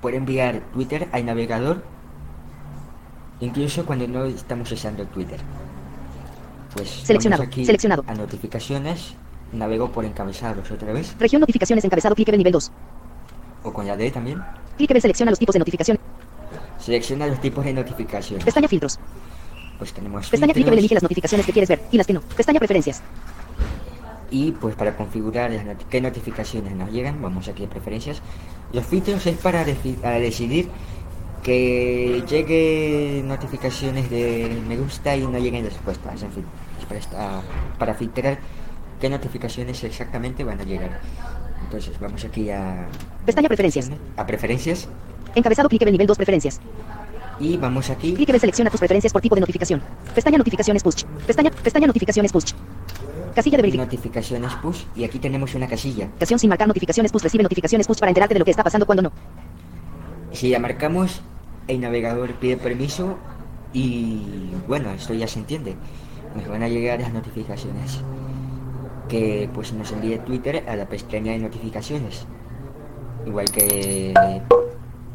[0.00, 1.82] puede enviar Twitter al navegador,
[3.40, 5.40] incluso cuando no estamos usando Twitter.
[6.74, 8.04] Pues Seleccionado, aquí seleccionado.
[8.06, 9.14] a notificaciones,
[9.52, 12.70] navego por encabezados otra vez, Región notificaciones encabezado cliquebel nivel 2.
[13.64, 14.42] o con la D también.
[14.78, 15.98] Cliquebel selecciona los tipos de notificación.
[16.78, 18.44] Selecciona los tipos de notificaciones.
[18.44, 18.98] Pestaña filtros.
[19.78, 20.54] Pues tenemos Pestaña filtros.
[20.54, 22.20] cliquebel elige las notificaciones que quieres ver y las que no.
[22.20, 23.02] Pestaña preferencias.
[24.30, 28.22] Y pues para configurar las noti- qué notificaciones nos llegan, vamos aquí a preferencias.
[28.72, 30.68] Los filtros es para decidir
[31.42, 36.44] que llegue notificaciones de me gusta y no lleguen respuestas, en fin,
[36.78, 37.42] es para, esta-
[37.78, 38.38] para filtrar
[39.00, 41.00] qué notificaciones exactamente van a llegar.
[41.68, 42.86] Entonces vamos aquí a
[43.26, 43.90] Pestaña Preferencias.
[44.16, 44.88] a preferencias
[45.34, 46.60] Encabezado cliquable nivel 2 Preferencias.
[47.38, 49.82] y vamos aquí Cliquable selecciona tus preferencias por tipo de notificación.
[50.14, 51.04] Pestaña Notificaciones Push.
[51.26, 52.52] Pestaña, pestaña Notificaciones Push.
[53.34, 53.86] Casilla de verificación.
[53.86, 56.08] notificaciones push y aquí tenemos una casilla.
[56.24, 57.22] sin marcar notificaciones push.
[57.22, 59.12] Recibe notificaciones push para enterarte de lo que está pasando cuando no.
[60.32, 61.20] Si la marcamos,
[61.68, 63.18] el navegador pide permiso
[63.74, 64.22] y
[64.66, 65.76] bueno, esto ya se entiende.
[66.34, 68.00] Nos van a llegar las notificaciones
[69.08, 72.26] que pues nos envíe Twitter a la pestaña de notificaciones.
[73.26, 74.12] Igual que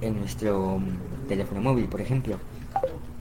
[0.01, 0.79] en nuestro
[1.27, 2.37] teléfono móvil, por ejemplo.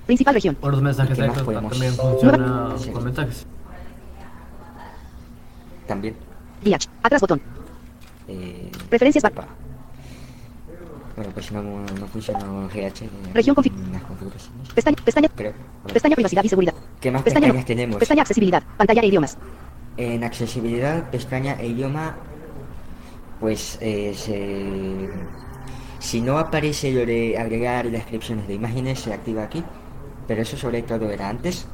[0.06, 0.54] Principal región.
[0.56, 1.72] Por los mensajes ¿Qué más directos podemos?
[1.72, 3.46] también funciona Nueva- con mensajes.
[5.86, 6.14] También.
[6.64, 6.88] DH.
[7.02, 7.40] Atrás botón.
[8.28, 9.32] eh, Preferencias bar.
[9.32, 9.46] pa.
[11.16, 13.04] Bueno, pues no, no funcionó GH
[13.34, 13.72] Región config-.
[14.74, 15.52] Pestaña, pestaña, Creo.
[15.92, 16.74] pestaña privacidad y seguridad.
[17.00, 17.96] ¿Qué más Pestaña, pestañas tenemos?
[17.98, 18.62] pestaña accesibilidad.
[18.78, 19.36] Pantalla e idiomas.
[19.96, 22.16] En accesibilidad, pestaña e idioma,
[23.40, 25.08] pues eh, se-
[25.98, 29.62] si no aparece lo de agregar descripciones de imágenes, se activa aquí.
[30.26, 31.66] Pero eso sobre todo era antes.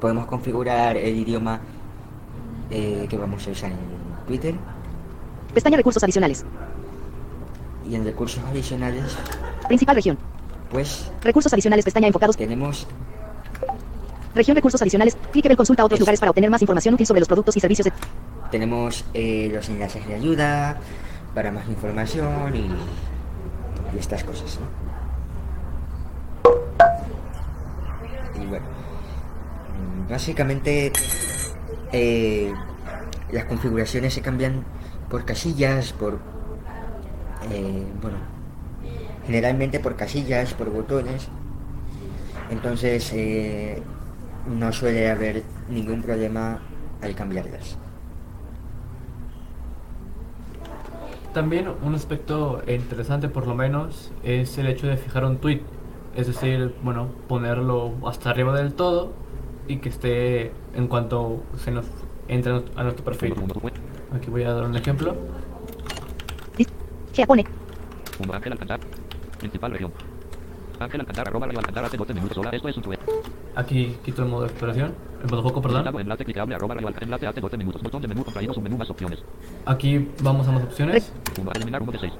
[0.00, 1.60] Podemos configurar el idioma
[2.70, 3.78] eh, que vamos a usar en
[4.26, 4.54] Twitter.
[5.54, 6.44] Pestaña recursos adicionales.
[7.88, 9.16] Y en recursos adicionales,
[9.66, 10.18] Principal región.
[10.70, 11.84] pues Recursos adicionales.
[11.84, 12.36] Pestaña enfocados.
[12.36, 12.86] tenemos
[14.34, 15.16] Región recursos adicionales.
[15.32, 17.56] Clique ver consulta a otros Es- lugares para obtener más información útil sobre los productos
[17.56, 17.92] y servicios de
[18.50, 20.78] tenemos eh, los enlaces de ayuda
[21.34, 22.60] para más información y,
[23.94, 24.58] y estas cosas.
[24.58, 24.66] ¿no?
[28.42, 28.64] Y bueno,
[30.06, 30.92] mm, básicamente
[31.92, 32.54] eh,
[33.30, 34.64] las configuraciones se cambian
[35.10, 36.18] por casillas, por
[37.52, 38.16] eh, bueno,
[39.26, 41.28] generalmente por casillas, por botones.
[42.50, 43.10] Entonces
[44.48, 46.60] no suele haber ningún problema
[47.02, 47.78] al cambiarlas.
[51.34, 55.60] También un aspecto interesante por lo menos es el hecho de fijar un tweet.
[56.16, 59.12] Es decir, bueno, ponerlo hasta arriba del todo
[59.68, 61.86] y que esté en cuanto se nos
[62.26, 63.34] entre a nuestro perfil.
[64.14, 65.14] Aquí voy a dar un ejemplo.
[68.32, 68.80] Ángel Alcázar.
[69.38, 69.92] Principal región.
[70.80, 72.38] Ángel Alcázar, arroba radio Alcázar hace 12 minutos.
[72.38, 72.98] Hola, esto es un tweet.
[73.56, 75.86] Aquí quito el modo de exploración, el modo foco, perdón.
[76.00, 77.04] Enlace clicable, arroba radio Alcázar.
[77.04, 77.82] Enlace hace 12 minutos.
[77.82, 79.18] Botón de menú contraído, un menú más opciones.
[79.66, 81.12] Aquí vamos a más opciones.
[81.54, 82.12] Eliminar 1 de 6.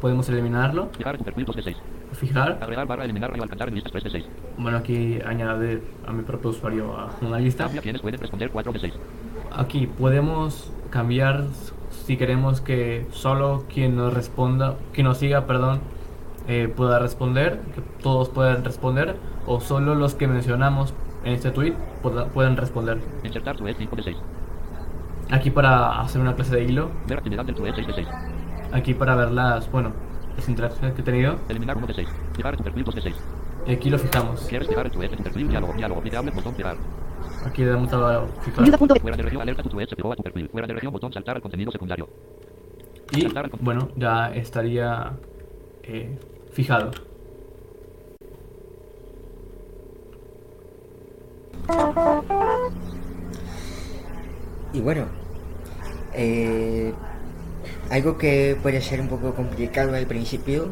[0.00, 1.76] Podemos eliminarlo, Fijar tu perfil 2 de 6.
[2.14, 2.58] fijar.
[2.60, 4.24] Agregar barra eliminar radio Alcázar en listas 3 de 6.
[4.58, 7.64] Bueno, aquí añadir a mi propio usuario a una lista.
[7.64, 8.94] Cambia quienes pueden responder 4 de 6.
[9.54, 11.44] Aquí podemos cambiar
[12.06, 15.80] si queremos que solo quien nos responda, quien nos siga, perdón,
[16.48, 21.74] eh, pueda responder, que todos puedan responder, o solo los que mencionamos en este tweet
[22.02, 22.98] pueda- pueden responder.
[23.24, 24.16] Insertar tu 5 de 6.
[25.30, 28.08] Aquí para hacer una clase de hilo, Ver actividad del tu 6 de 6.
[28.72, 29.92] aquí para ver las, bueno,
[30.36, 32.08] las interacciones que he tenido, Eliminar 1 de 6.
[32.34, 33.16] Fijar tu perfil 2 de 6.
[33.66, 34.40] y aquí lo fijamos.
[34.48, 35.48] ¿Quieres fijar tu tu perfil?
[35.48, 36.00] Diálogo, diálogo.
[36.00, 36.76] Aplicable, botón fijar.
[37.46, 38.62] Aquí le damos a fijar.
[38.64, 38.94] Ayuda punto.
[38.96, 40.48] Fuera de región, alerta tu tu pegó a tu perfil.
[40.48, 42.08] Fuera de región, botón saltar al contenido secundario.
[43.12, 43.26] Y
[43.60, 45.12] bueno, ya estaría
[45.82, 46.18] eh,
[46.52, 46.90] fijado.
[54.72, 55.06] Y bueno,
[56.14, 56.92] eh,
[57.90, 60.68] algo que puede ser un poco complicado al principio,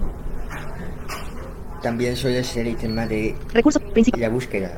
[1.83, 4.21] también suele ser el tema de Recurso principal.
[4.21, 4.73] la búsqueda.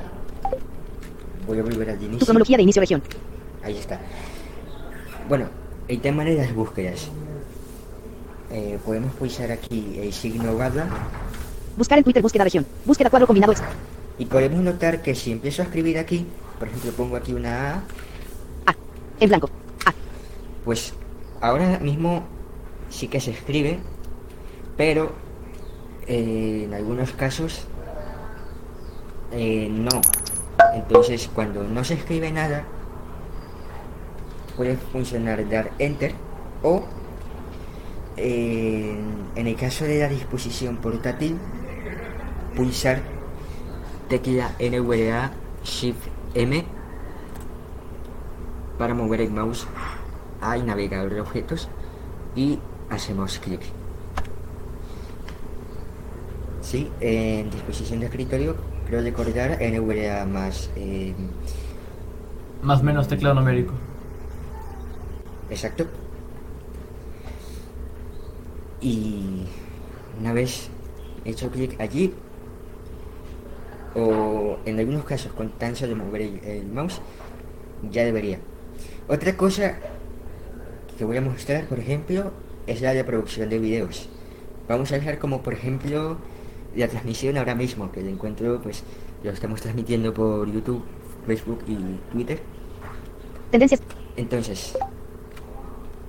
[1.46, 2.26] Voy a volver al Tu inicio.
[2.26, 3.02] cronología de inicio región.
[3.62, 4.00] Ahí está.
[5.28, 5.46] Bueno,
[5.88, 7.10] el tema de las búsquedas.
[8.52, 10.86] Eh, podemos pulsar aquí el signo barra
[11.76, 12.66] Buscar en Twitter búsqueda región.
[12.84, 13.52] Búsqueda cuadro combinado.
[13.52, 13.62] ex-
[14.18, 16.26] y podemos notar que si empiezo a escribir aquí,
[16.58, 17.82] por ejemplo pongo aquí una A,
[18.66, 18.74] A.
[19.20, 19.48] En blanco.
[19.86, 19.92] A.
[20.66, 20.92] pues
[21.40, 22.24] ahora mismo
[22.90, 23.78] sí que se escribe,
[24.76, 25.12] pero
[26.06, 27.66] eh, en algunos casos
[29.32, 30.02] eh, no.
[30.74, 32.64] Entonces cuando no se escribe nada,
[34.58, 36.12] puede funcionar dar enter
[36.62, 36.84] o
[38.16, 38.96] eh,
[39.34, 41.38] en el caso de la disposición portátil,
[42.54, 43.02] pulsar
[44.08, 45.32] tecla NVDA
[45.64, 46.74] Shift M
[48.76, 49.66] para mover el mouse
[50.40, 51.68] al navegador de objetos
[52.34, 52.58] y
[52.88, 53.62] hacemos clic.
[56.60, 58.56] Sí, en disposición de escritorio
[58.86, 61.14] creo recordar NVDA más eh,
[62.62, 63.74] Más menos teclado numérico.
[65.48, 65.86] exacto.
[68.82, 69.44] Y
[70.20, 70.68] una vez
[71.24, 72.12] hecho clic allí
[73.94, 77.00] o en algunos casos con tan solo mover el, el mouse
[77.90, 78.38] ya debería.
[79.08, 79.78] Otra cosa
[80.96, 82.32] que voy a mostrar, por ejemplo,
[82.66, 84.08] es la de producción de videos.
[84.68, 86.16] Vamos a dejar como por ejemplo
[86.74, 88.84] la transmisión ahora mismo, que el encuentro pues
[89.22, 90.82] lo estamos transmitiendo por YouTube,
[91.26, 91.76] Facebook y
[92.12, 92.40] Twitter.
[93.50, 93.82] Tendencias.
[94.16, 94.78] Entonces,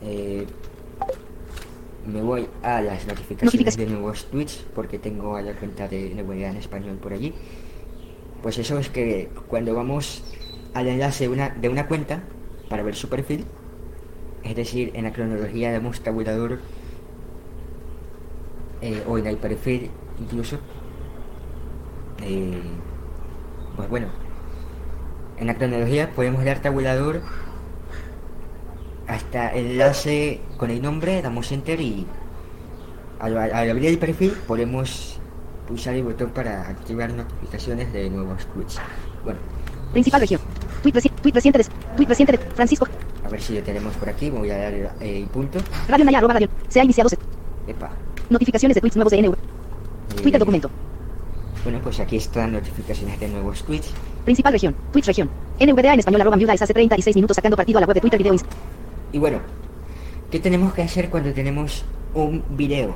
[0.02, 0.46] eh,
[2.06, 6.36] me voy a las notificaciones de nuevos tweets porque tengo a la cuenta de Nueva
[6.36, 7.34] en español por allí.
[8.42, 10.24] Pues eso es que cuando vamos
[10.74, 12.24] al enlace de una, de una cuenta
[12.70, 13.46] para ver su perfil,
[14.44, 16.60] es decir, en la cronología damos tabulador
[18.82, 19.90] eh, o en el perfil
[20.20, 20.58] incluso,
[22.22, 22.62] eh,
[23.78, 24.08] pues bueno,
[25.38, 27.22] en la cronología podemos dar tabulador
[29.08, 32.06] hasta el enlace con el nombre, damos enter y
[33.20, 35.18] al, al abrir el perfil podemos
[35.68, 38.80] pulsar el botón para activar notificaciones de nuevos tweets.
[39.24, 39.40] Bueno,
[39.94, 40.42] Principal región.
[40.82, 42.88] Tweet, reci- tweet reciente de, tweet reciente de Francisco.
[43.26, 45.60] a ver si lo tenemos por aquí, voy a dar el, el punto.
[45.88, 46.50] Radio Naya arroba radio.
[46.68, 47.10] Se ha iniciado.
[47.68, 47.92] Epa.
[48.30, 49.34] Notificaciones de tweets nuevos de NV.
[49.34, 50.70] eh, Twitter documento.
[51.64, 53.94] Bueno, pues aquí están notificaciones de nuevos tweets.
[54.26, 54.76] Principal región.
[54.92, 55.30] Tweet región.
[55.60, 58.02] NVDA en español arroba viuda es hace 36 minutos sacando partido a la web de
[58.02, 58.34] Twitter video.
[59.14, 59.38] Y bueno,
[60.32, 62.96] ¿qué tenemos que hacer cuando tenemos un video?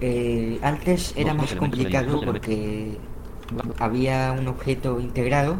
[0.00, 2.98] Eh, antes era más complicado porque
[3.78, 5.56] había un objeto integrado.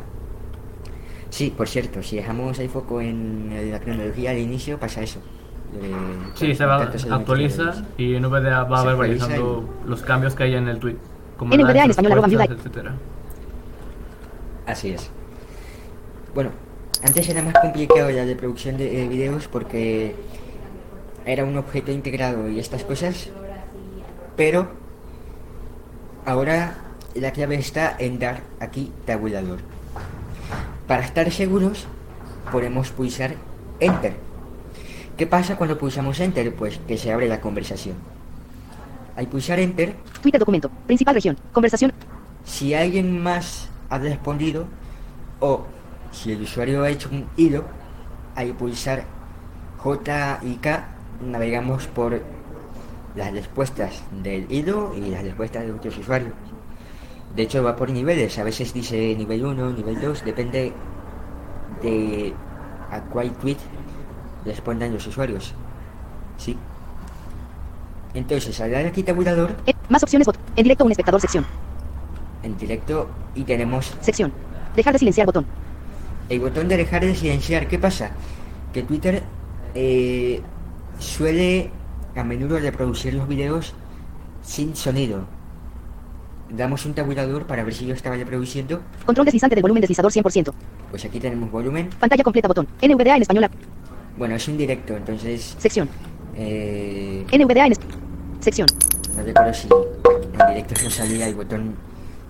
[1.31, 5.21] Sí, por cierto, si dejamos el foco en la cronología al inicio pasa eso.
[5.81, 5.93] Eh,
[6.35, 10.79] Sí, se va, actualiza y en NVDA va verbalizando los cambios que hay en el
[10.79, 10.97] tweet.
[11.37, 12.45] Como en español, arroba respuestas, viuda.
[12.45, 12.95] etcétera.
[14.67, 15.11] Así es.
[16.35, 16.51] Bueno,
[17.03, 20.15] antes era más complicado la de producción de eh, videos porque
[21.25, 23.29] era un objeto integrado y estas cosas,
[24.37, 24.69] pero
[26.25, 26.79] ahora
[27.15, 29.59] la clave está en dar aquí tabulador.
[30.87, 31.87] Para estar seguros
[32.51, 33.35] podemos pulsar
[33.81, 34.15] Enter.
[35.17, 36.55] ¿Qué pasa cuando pulsamos Enter?
[36.55, 37.97] Pues que se abre la conversación.
[39.17, 40.71] Al pulsar Enter, Twitter documento.
[40.87, 41.37] Principal región.
[41.53, 41.93] Conversación.
[42.45, 44.67] si alguien más ha respondido
[45.41, 45.67] o
[46.13, 47.65] si el usuario ha hecho un hilo,
[48.35, 49.05] al pulsar
[49.79, 50.85] J y K
[51.25, 52.21] navegamos por
[53.17, 56.33] las respuestas del hilo y las respuestas de otros usuarios.
[57.35, 60.73] De hecho va por niveles, a veces dice nivel 1, nivel 2, depende
[61.83, 62.33] de
[62.91, 63.57] a cuál tweet
[64.45, 65.53] respondan los usuarios.
[66.39, 66.57] ¿Sí?
[68.15, 70.27] Entonces, al dar aquí tabulador, Eh, más opciones.
[70.27, 71.45] bot- En directo un espectador sección.
[72.43, 74.33] en directo y tenemos Sección.
[74.77, 75.45] Dejar de silenciar botón.
[76.29, 77.69] El botón de dejar de silenciar.
[77.69, 78.11] ¿Qué pasa?
[78.73, 79.23] Que Twitter
[79.75, 80.41] eh,
[80.99, 81.71] suele
[82.17, 83.75] a menudo reproducir los videos
[84.43, 85.25] sin sonido.
[86.51, 88.81] Damos un tabulador para ver si yo estaba reproduciendo.
[89.05, 90.53] Control deslizante del volumen deslizador 100%.
[90.91, 91.91] Pues aquí tenemos volumen.
[92.01, 92.67] Pantalla completa botón.
[92.83, 93.49] NVDA en español.
[94.17, 95.89] Bueno, es un directo, entonces Sección.
[96.35, 97.75] eh, NVDA en
[98.41, 98.67] sección.
[99.17, 101.75] no recuerdo si en directo no salía el botón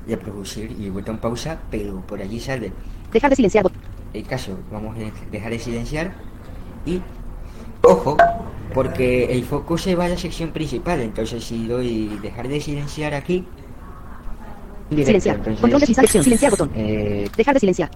[0.06, 2.72] reproducir y el botón pausa, pero por allí sale.
[3.12, 3.64] Dejar de silenciar
[4.14, 6.12] el caso, vamos a dejar de silenciar
[6.86, 7.00] y
[7.82, 8.16] ojo,
[8.74, 13.12] porque el foco se va a la sección principal, entonces si doy dejar de silenciar
[13.14, 13.44] aquí,
[14.90, 15.36] directo, Silenciar.
[15.36, 15.80] entonces, Control.
[15.86, 16.24] Sección.
[16.24, 16.70] Silenciar botón.
[16.74, 17.90] eh, Dejar de silenciar.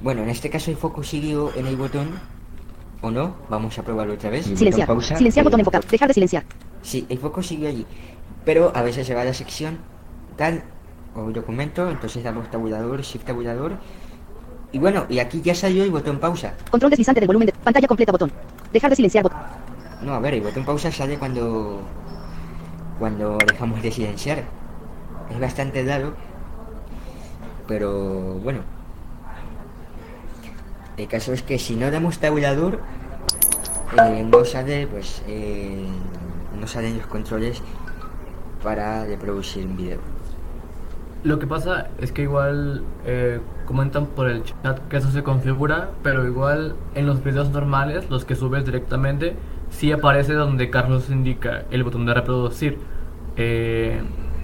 [0.00, 2.08] bueno, en este caso el foco siguió en el botón
[3.00, 4.42] o no, vamos a probarlo otra vez.
[4.46, 4.86] botón Silenciar.
[4.88, 5.84] pausa, Silenciar y- botón enfocar.
[5.86, 6.44] Dejar de silenciar.
[6.82, 7.86] Sí, el foco siguió allí,
[8.44, 9.78] pero a veces se va a la sección
[10.36, 10.64] tal
[11.16, 13.78] o documento, entonces damos tabulador, shift tabulador
[14.72, 16.54] y bueno, y aquí ya salió el botón pausa.
[16.70, 18.30] Control deslizante del volumen de pantalla completa botón.
[18.72, 19.38] Dejar de silenciar botón.
[20.02, 21.80] No, a ver, el botón pausa sale cuando
[22.98, 24.44] cuando dejamos de silenciar.
[25.30, 26.14] Es bastante raro,
[27.66, 28.60] pero bueno.
[30.96, 32.80] El caso es que si no damos tabulador,
[34.02, 35.86] eh, no sale, pues, eh,
[36.58, 37.62] no salen los controles
[38.62, 40.15] para reproducir un video.
[41.24, 45.90] Lo que pasa es que igual eh, comentan por el chat que eso se configura,
[46.02, 49.34] pero igual en los videos normales, los que subes directamente,
[49.70, 52.78] sí aparece donde Carlos indica el botón de reproducir.
[53.36, 54.00] Eh,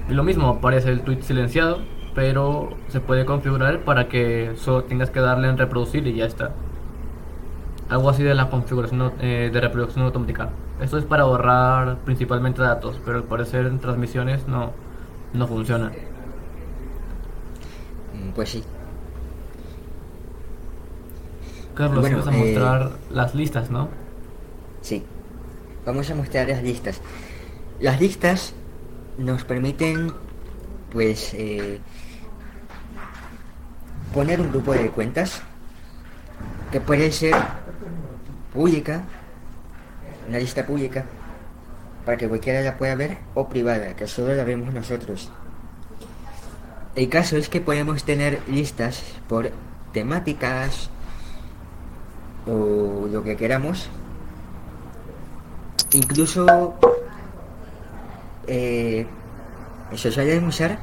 [0.09, 1.79] lo mismo, aparece el tweet silenciado,
[2.15, 6.51] pero se puede configurar para que solo tengas que darle en reproducir y ya está.
[7.89, 10.51] Algo así de la configuración eh, de reproducción automática.
[10.81, 14.73] Esto es para ahorrar principalmente datos, pero al parecer en transmisiones no,
[15.33, 15.93] no funciona.
[18.35, 18.65] Pues sí.
[21.75, 23.89] Carlos, Bueno, a eh, mostrar las listas, ¿no?
[24.83, 25.05] Sí.
[25.87, 27.01] Vamos a mostrar las listas.
[27.81, 28.55] Las listas
[29.19, 30.13] nos permiten
[30.93, 31.81] pues eh,
[34.13, 35.43] poner un grupo de cuentas
[36.71, 37.35] que puede ser
[38.53, 39.03] pública,
[40.29, 41.05] una lista pública,
[42.05, 45.31] para que cualquiera la pueda ver, o privada, que solo la vemos nosotros.
[46.95, 49.51] El caso es que podemos tener listas por
[49.93, 50.91] temáticas
[52.47, 53.89] o lo que queramos.
[55.93, 56.75] Incluso
[58.47, 59.07] eh,
[59.95, 60.79] se suelen usar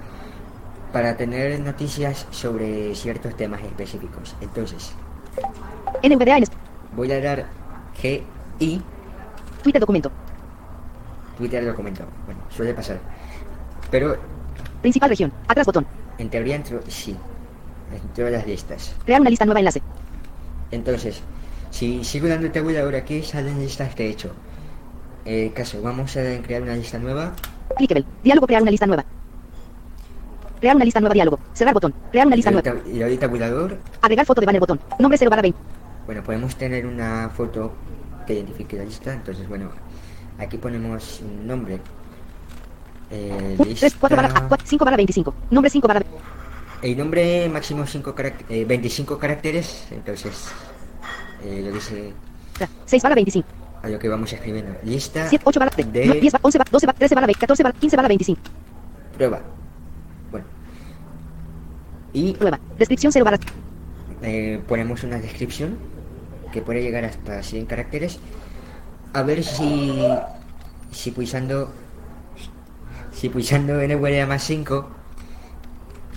[0.92, 4.36] para tener noticias sobre ciertos temas específicos.
[4.42, 4.94] Entonces,
[6.96, 7.46] voy a dar
[8.02, 8.82] GI,
[9.62, 10.12] Twitter documento.
[11.38, 12.04] Twitter documento.
[12.26, 13.00] Bueno, suele pasar.
[13.92, 14.18] Pero
[14.82, 15.32] Principal región.
[15.48, 15.86] Atrás botón.
[16.18, 17.16] en teoría entro, sí,
[17.94, 18.96] en todas las listas.
[19.06, 19.82] Crear una lista nueva enlace.
[20.72, 21.22] Entonces,
[21.72, 24.32] si sigo dando el tabulador aquí, salen listas que he hecho.
[25.26, 27.34] Eh, caso, vamos a crear una lista nueva.
[27.78, 28.06] Clickable.
[28.24, 29.06] Diálogo crear una lista nueva.
[30.60, 31.40] Crear una lista nueva diálogo.
[31.54, 31.94] Cerrar botón.
[32.12, 32.74] Crear una lista nueva.
[32.86, 33.78] le doy tabulador.
[34.02, 34.80] Agregar foto de banner botón.
[35.00, 35.60] Nombre 0 barra 20.
[36.06, 37.74] Bueno, podemos tener una foto
[38.26, 39.14] que identifique la lista.
[39.14, 39.70] Entonces, bueno,
[40.38, 41.80] aquí ponemos nombre.
[43.12, 45.34] Eh, 3, 4 barra lista- 5 barra 25.
[45.52, 46.02] Nombre 5 barra
[46.82, 49.88] El nombre máximo cinco carac- eh, 25 caracteres.
[49.92, 50.48] Entonces,
[51.44, 52.14] eh, lo dice
[52.86, 53.48] 6 barra 25.
[53.82, 54.76] a lo que vamos escribiendo.
[54.84, 55.92] Lista 7, 8 barra 3.
[55.92, 57.40] de 10 barra 11 barra 12 barra 13 barra 20.
[57.40, 58.42] 14 barra 15 barra 25.
[59.16, 59.40] prueba.
[60.32, 60.46] Bueno.
[62.14, 62.60] Y Prueba.
[62.78, 63.40] Descripción 0 barra.
[64.22, 65.78] eh, ponemos una descripción
[66.52, 68.20] que puede llegar hasta 100 caracteres
[69.14, 70.04] a ver si
[70.92, 71.72] si pulsando
[73.20, 74.88] si pulsando NVDA más 5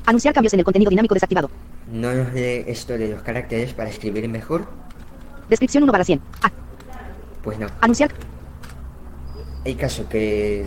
[0.07, 1.51] Anunciar cambios en el contenido dinámico desactivado.
[1.91, 4.67] no nos dé esto de los caracteres para escribir mejor
[5.49, 6.21] Descripción 1 barra 100.
[6.43, 6.51] A.
[7.43, 8.11] pues no Anunciar.
[9.65, 10.67] hay caso que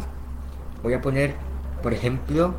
[0.84, 1.34] voy a poner
[1.82, 2.54] por ejemplo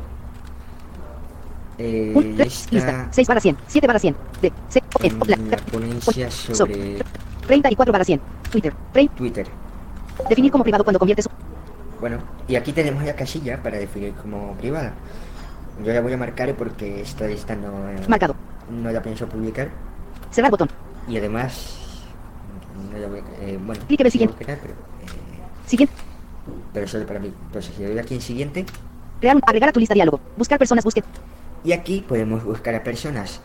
[1.77, 2.91] eh, Un, tres, lista.
[2.91, 3.57] lista 6 barra 100.
[3.67, 4.15] 7 barra 100.
[4.41, 4.53] D.
[4.69, 4.83] C.
[4.99, 5.03] O.
[5.05, 5.25] En O.
[5.25, 5.57] La.
[5.71, 6.55] ponencia So.
[6.55, 6.97] sobre
[7.45, 8.19] 34 barra 100.
[8.51, 8.73] Twitter.
[9.15, 9.47] Twitter
[10.27, 11.29] Definir como privado cuando conviertes.
[11.99, 14.93] Bueno, y aquí tenemos la casilla para definir como privada.
[15.83, 18.35] Yo la voy a marcar porque esta lista no, eh, Marcado.
[18.69, 19.69] no la pienso publicar.
[20.31, 20.69] Cerrar botón.
[21.07, 21.77] Y además,
[22.91, 23.43] no la voy a...
[23.45, 24.43] eh, bueno, Clique en siguiente.
[24.43, 24.77] crear, pero, eh,
[25.65, 25.95] Siguiente.
[26.73, 27.33] pero solo para mí.
[27.47, 28.65] Entonces, si le doy aquí en siguiente,
[29.19, 29.41] Crear un.
[29.47, 30.19] Agregar a tu lista diálogo.
[30.37, 30.83] Buscar personas.
[30.83, 31.03] Busque.
[31.63, 33.41] y aquí podemos buscar a personas.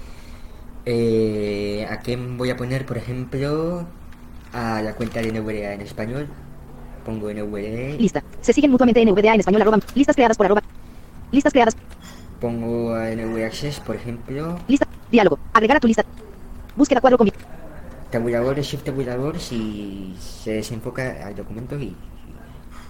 [0.85, 3.87] Eh, ¿A quién voy a poner, por ejemplo,
[4.53, 6.29] a la cuenta de NVDA en español?
[7.05, 8.23] Pongo NVDA, Lista.
[8.41, 9.63] Se siguen mutuamente NVDA en español.
[9.63, 9.79] Arroba.
[9.95, 10.63] Listas creadas por arroba.
[11.33, 11.77] Listas creadas.
[12.41, 14.87] pongo a NV Access, por ejemplo, Lista.
[15.11, 15.39] Diálogo.
[15.53, 16.05] Agregar a tu lista.
[16.77, 17.31] Búsqueda cuadro con.
[18.11, 21.95] tabulador, shift tabulador si se desenfoca al documento y,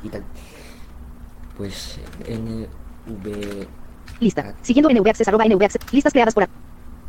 [0.02, 0.22] y tal.
[1.56, 1.98] Pues
[2.28, 3.66] NV,
[4.20, 4.54] Lista.
[4.62, 5.28] Siguiendo NV Access.
[5.28, 5.92] Arroba NV Access.
[5.92, 6.44] Listas creadas por.
[6.44, 6.50] ar-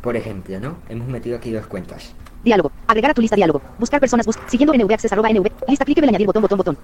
[0.04, 0.76] por ejemplo, ¿no?
[0.90, 2.12] Hemos metido aquí dos cuentas.
[2.44, 2.70] Diálogo.
[2.86, 3.62] Agregar a tu lista diálogo.
[3.78, 4.26] Buscar personas.
[4.26, 5.10] Bus siguiendo NV Access.
[5.10, 5.50] Arroba NV.
[5.66, 5.86] Lista.
[5.86, 6.42] Clique añadir botón.
[6.42, 6.58] Botón.
[6.58, 6.78] Botón.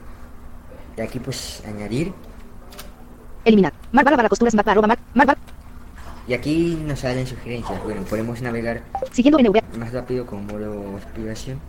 [0.97, 2.15] Y aquí pues añadir.
[3.45, 3.75] Eliminar.
[3.93, 4.55] Mar barra barra costuras.
[4.55, 4.99] Mar arroba mar.
[5.13, 5.37] Mar bar.
[6.27, 7.83] Y aquí nos salen sugerencias.
[7.85, 8.81] Bueno, podemos navegar
[9.13, 9.77] Siguiendo NV.
[9.79, 11.61] más rápido con modo exploración.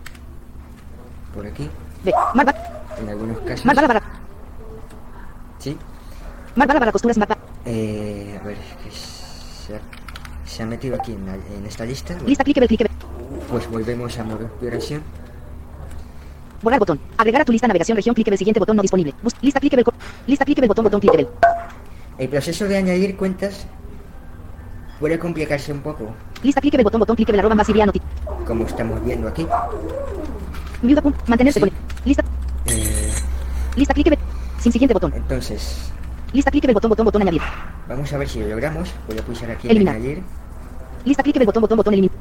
[1.36, 1.70] Por aquí,
[2.06, 2.14] B.
[2.34, 2.86] Mar bar.
[2.98, 3.66] en algunos casos.
[3.66, 4.04] Mar barra barra.
[5.60, 5.78] Sí.
[6.56, 7.18] Mar barra barra costuras.
[7.18, 7.40] Mar bar.
[7.66, 8.90] Eh, a ver, que
[10.52, 12.16] se ha, metido aquí en, la- en esta lista.
[12.26, 12.44] Lista.
[12.44, 12.88] Clique clique
[13.50, 15.02] Pues volvemos a modo exploración.
[16.62, 17.00] Borrar botón.
[17.18, 18.14] Agregar a tu lista navegación región.
[18.14, 19.14] Clique siguiente botón no disponible.
[19.24, 19.60] Bus lista.
[19.60, 19.84] Clique
[20.28, 20.46] Lista.
[20.46, 20.84] Clique botón.
[20.84, 21.00] Botón.
[21.00, 21.28] Clique
[22.18, 23.66] El proceso de añadir cuentas
[25.00, 26.60] puede complicarse un poco, Lista.
[26.62, 27.00] Clique botón.
[27.00, 27.16] Botón.
[27.16, 27.68] Clique arroba más
[28.46, 29.48] como estamos viendo aquí.
[30.82, 31.14] Punto.
[31.28, 31.66] Mantenerse Sí.
[31.70, 31.72] con.
[32.06, 32.24] Lista.
[32.68, 33.12] Eh,
[33.76, 33.94] Lista.
[33.94, 34.18] Clique
[34.60, 35.14] sin siguiente botón.
[35.16, 35.92] entonces,
[36.34, 36.52] Lista.
[36.52, 36.90] Clique botón.
[36.90, 37.06] Botón.
[37.06, 37.42] Botón añadir.
[37.88, 38.90] vamos a ver si lo logramos.
[39.08, 39.96] Voy a pulsar aquí en Eliminar.
[39.96, 40.24] añadir.
[41.06, 41.24] Lista.
[41.24, 41.62] Clique botón.
[41.62, 41.78] Botón.
[41.78, 42.16] Botón eliminar.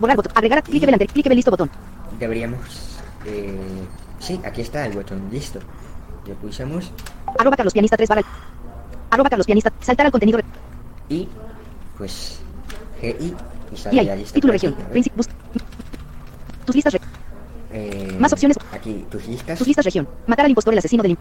[0.00, 0.32] Borrar botón.
[0.34, 0.62] Agregar.
[0.62, 1.06] Clique delante.
[1.06, 1.70] Clique listo botón.
[2.18, 2.98] Deberíamos...
[3.26, 3.58] Eh,
[4.18, 5.58] sí, aquí está el botón listo.
[6.26, 6.90] Le pulsamos
[7.38, 8.22] Arroba Carlos Pianista 3 barra.
[9.10, 9.72] Arroba Carlos Pianista.
[9.80, 10.38] Saltar al contenido.
[11.08, 11.28] y
[11.98, 12.40] pues
[13.00, 13.34] GI y
[13.72, 14.18] Y sale la ahí.
[14.20, 14.34] lista.
[14.34, 14.74] Título región.
[14.92, 15.28] Princip- bus-
[16.66, 16.92] Tus listas.
[16.94, 17.00] re-
[17.72, 18.56] Eh, Más opciones.
[18.72, 19.58] Aquí, tus listas.
[19.58, 20.08] Tus listas región.
[20.26, 21.18] Matar al impostor el asesino del.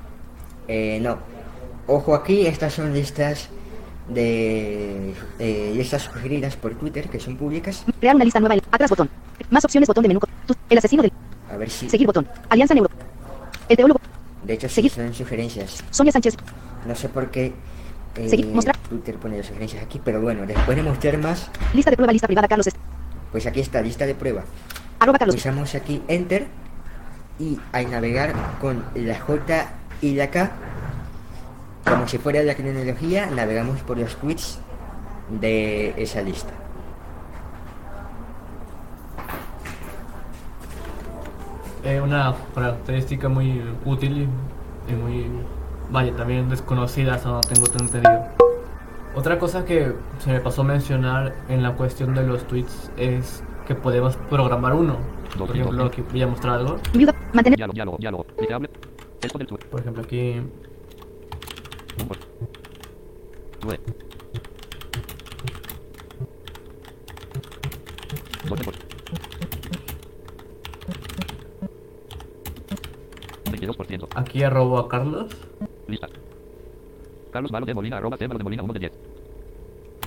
[0.68, 1.18] Eh, no.
[1.88, 3.49] Ojo aquí, estas son listas
[4.09, 7.84] de eh, listas sugeridas por Twitter que son públicas.
[7.99, 8.55] Crear una lista nueva.
[8.55, 9.09] en- Atrás botón.
[9.49, 10.19] Más opciones botón de menú.
[10.69, 11.11] El asesino del.
[11.51, 11.89] A ver si.
[11.89, 12.27] Seguir botón.
[12.49, 12.89] Alianza Neuro.
[13.69, 13.99] El teólogo.
[14.43, 14.91] De hecho, sí Seguir.
[14.91, 15.84] son sugerencias.
[15.89, 16.36] Sonia Sánchez.
[16.88, 17.53] No sé por qué
[18.15, 18.77] eh, Seguir, mostrar.
[18.89, 22.11] Twitter pone las sugerencias aquí, pero bueno, después de mostrar más, Lista de prueba.
[22.13, 22.47] Lista privada.
[22.47, 22.67] Carlos.
[23.31, 24.43] Pues aquí está, lista de prueba.
[24.99, 25.36] Arroba Carlos.
[25.36, 26.47] Pulsamos aquí Enter
[27.39, 29.69] y al navegar con la J
[30.01, 30.51] y la K
[31.86, 34.59] como si fuera la cronología, navegamos por los tweets
[35.29, 36.53] de esa lista.
[41.84, 44.29] Eh, una característica muy útil
[44.88, 45.27] y muy,
[45.91, 48.23] vaya, también desconocida, hasta no tengo tan entendido.
[49.15, 53.43] Otra cosa que se me pasó a mencionar en la cuestión de los tweets es
[53.67, 54.97] que podemos programar uno.
[55.38, 56.77] Por ejemplo, aquí voy a mostrar algo.
[59.69, 60.41] Por ejemplo, aquí Tweet.
[60.41, 60.43] 12%.
[60.43, 60.72] 22%.
[74.16, 75.36] Aquí arrobo a Carlos.
[75.88, 76.08] Lista.
[77.32, 78.91] Carlos Malo de Molina, arroba C, Malo de Molina, 1 de 10.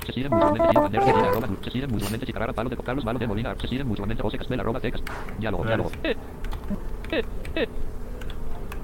[0.07, 3.05] Se siguen mutuamente sin bandera, Molina, arroba, se siguen mutuamente sin carrara, palo de Carlos
[3.05, 4.93] Malo de Molina, se siguen mutuamente José Castel, arroba, C,
[5.39, 5.91] diálogo, diálogo.
[6.03, 6.16] Eh,
[7.12, 7.24] eh,
[7.55, 7.68] eh.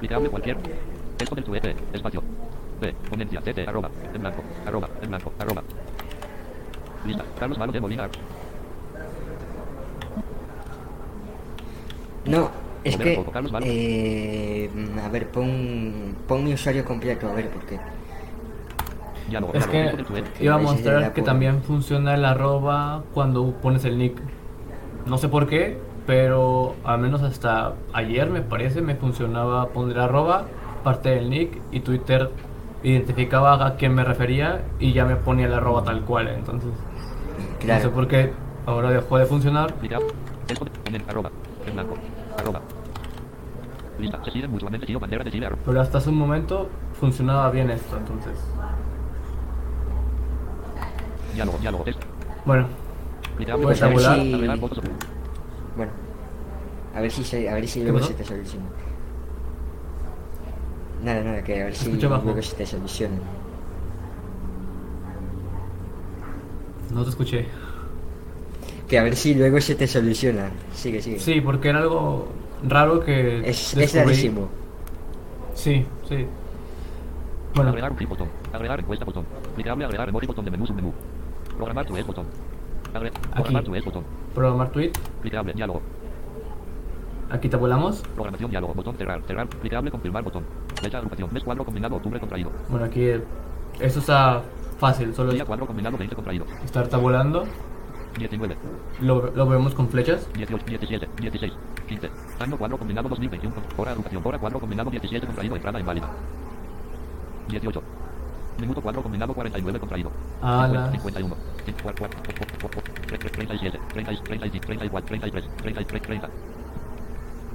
[0.01, 0.57] Clicable cualquier.
[1.17, 2.23] Texto del tuete, espacio.
[2.83, 5.63] B, ponencia, TT, arroba, en blanco, arroba, en blanco, arroba.
[7.07, 7.25] Lista.
[7.39, 8.09] Carlos Malo de Molina,
[12.27, 12.51] No,
[12.85, 13.25] es que...
[13.65, 14.71] eh,
[15.05, 17.79] a ver, pon, pon mi usuario completo, a ver, porque...
[19.29, 19.93] diálogo, Es que
[20.41, 24.17] iba a mostrar que por- también funciona el arroba cuando pones el nick.
[25.07, 30.47] No sé por qué, pero al menos hasta ayer me parece me funcionaba poner arroba,
[30.85, 32.31] parte del nick y Twitter
[32.83, 36.29] identificaba a quién me refería y ya me ponía el arroba tal cual.
[36.29, 38.33] Entonces, no sé Claro, por qué
[38.67, 39.75] ahora dejó de funcionar.
[45.65, 46.69] Pero hasta hace un momento
[46.99, 48.39] funcionaba bien esto, entonces.
[51.35, 51.85] Diálogo, diálogo.
[52.45, 52.67] Bueno,
[53.63, 54.31] Pues a ver si-
[55.77, 55.93] bueno.
[56.95, 58.67] A ver si, se, a ver si ¿Qué luego se te soluciona.
[61.03, 63.17] Nada, nada, que a ver si luego se te soluciona.
[66.93, 67.47] no te escuché.
[68.89, 70.51] Que a ver si luego se te soluciona.
[70.75, 71.19] Sigue, sigue.
[71.19, 72.29] Sí, porque era algo
[72.69, 74.49] raro que Es, rarísimo.
[75.55, 76.27] Sí, sí.
[77.55, 78.29] Bueno, Agregar un clip botón.
[78.53, 79.25] Agregar encuesta botón.
[79.55, 80.93] Clicable agregar emoji botón de menú submenú.
[81.57, 82.27] Programar tu es botón.
[82.95, 84.05] Agre- Programar tu es botón.
[84.35, 84.93] programar tweet.
[85.23, 85.81] Clicable diálogo.
[87.33, 88.03] Aquí tabulamos.
[88.15, 88.75] Programación diálogo.
[88.75, 89.23] Botón cerrar.
[89.23, 89.49] Cerrar.
[89.49, 90.45] Clicable confirmar botón.
[90.81, 91.31] Fecha agrupación.
[91.33, 92.53] Mes cuadro combinado octubre contraído.
[92.69, 93.09] Bueno, aquí
[93.81, 94.43] esto está
[94.79, 96.45] fácil, solo Día cuadro combinado 20 contraído.
[96.63, 97.45] estar tabulando.
[98.19, 98.55] 19.
[99.01, 100.29] Lo, lo vemos con flechas.
[100.35, 101.53] 18, 17, 16,
[101.89, 102.11] 15.
[102.41, 103.55] Año cuadro combinado 2021.
[103.79, 104.23] Hora agrupación.
[104.23, 105.57] Hora cuadro combinado 17 contraído.
[105.57, 106.11] Entrada inválida.
[107.49, 107.83] 18.
[108.61, 110.11] Minuto cuadro combinado 49 contraído.
[110.43, 111.37] A 50, las 51.
[111.65, 112.09] 54,
[113.33, 116.29] 37, 30, 35, 34, 33, 33, 30.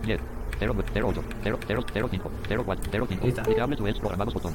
[0.07, 0.19] 10.
[0.59, 3.25] 0, 0, 8, 0, 0, 0, 5, 0, 4, 0, 5.
[3.25, 3.43] Lista.
[3.43, 4.53] Clicable tu es programados botón.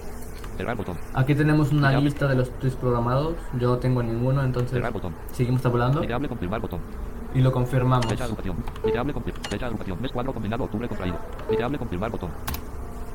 [0.57, 0.97] Cerrar botón.
[1.15, 3.35] Aquí tenemos una lista de los tweets programados.
[3.59, 5.15] Yo no tengo ninguno, entonces Cerrar botón.
[5.33, 6.81] seguimos tabulando Clicable confirmar botón.
[7.35, 8.05] y lo confirmamos.
[8.07, 8.57] Fecha de agrupación.
[8.83, 9.43] Clicable confirmar.
[9.45, 10.03] Fecha de agrupación.
[10.03, 11.17] Mes cuadro combinado octubre contraído.
[11.49, 12.31] Clicable confirmar botón.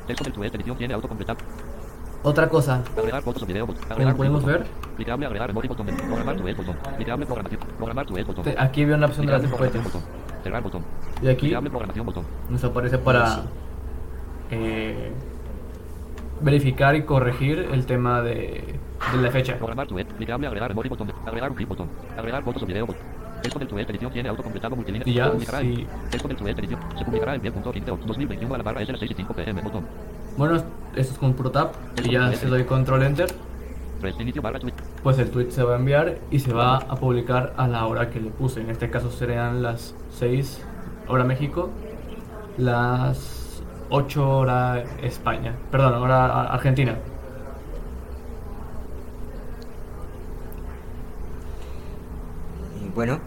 [0.06, 1.36] Texto del tu es edición tiene autocompletar.
[2.22, 3.66] Otra cosa, Agregar fotos o video.
[3.66, 3.82] botón.
[3.82, 4.60] como Agregar podemos botón.
[4.60, 5.86] ver, Clicable agregar emoji botón.
[5.86, 6.76] de- Programar tu es botón.
[6.96, 7.60] Clicable programación.
[7.76, 8.44] Programar tu es botón.
[8.44, 10.02] te- aquí veo una opción de las Clicable botón.
[10.42, 10.82] Cerrar botón.
[11.22, 12.24] Y aquí programación botón.
[12.48, 13.42] nos aparece para
[14.50, 15.12] eh,
[16.40, 18.78] verificar y corregir el tema de,
[19.12, 19.56] de la fecha.
[19.56, 21.12] Programar tu Clicable agregar emoji botón.
[21.26, 21.88] Agregar un clip botón.
[22.16, 23.02] Agregar fotos o video botón.
[23.42, 25.08] Texto del tu edición tiene autocompletado multilínea.
[25.08, 25.86] Y ya, Se sí.
[26.10, 26.80] Texto del tu edición.
[26.96, 29.62] Se publicará el 10.15 de 2021 a la barra S las 6 y 5 pm.
[29.62, 29.84] Botón.
[30.36, 31.74] Bueno, esto es con puro tap
[32.04, 33.28] y ya si doy control enter,
[35.02, 38.10] pues el tweet se va a enviar y se va a publicar a la hora
[38.10, 38.60] que le puse.
[38.60, 40.60] En este caso serían las 6
[41.08, 41.70] hora México,
[42.58, 46.96] las 8 hora España, perdón, hora a- Argentina.
[52.94, 53.20] Bueno.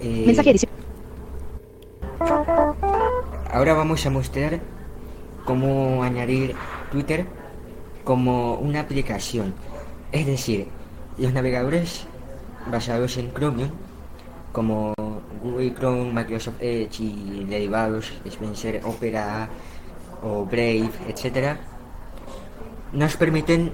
[0.00, 0.54] eh, Mensaje.
[3.52, 4.60] Ahora vamos a mostrar
[5.44, 6.54] cómo añadir
[6.90, 7.26] Twitter
[8.04, 9.54] como una aplicación.
[10.12, 10.68] Es decir,
[11.18, 12.06] los navegadores
[12.70, 13.70] basados en Chromium,
[14.52, 14.94] como
[15.42, 19.48] Google Chrome, Microsoft Edge y derivados, Spencer, Opera
[20.22, 21.58] o Brave, etc.,
[22.92, 23.72] nos permiten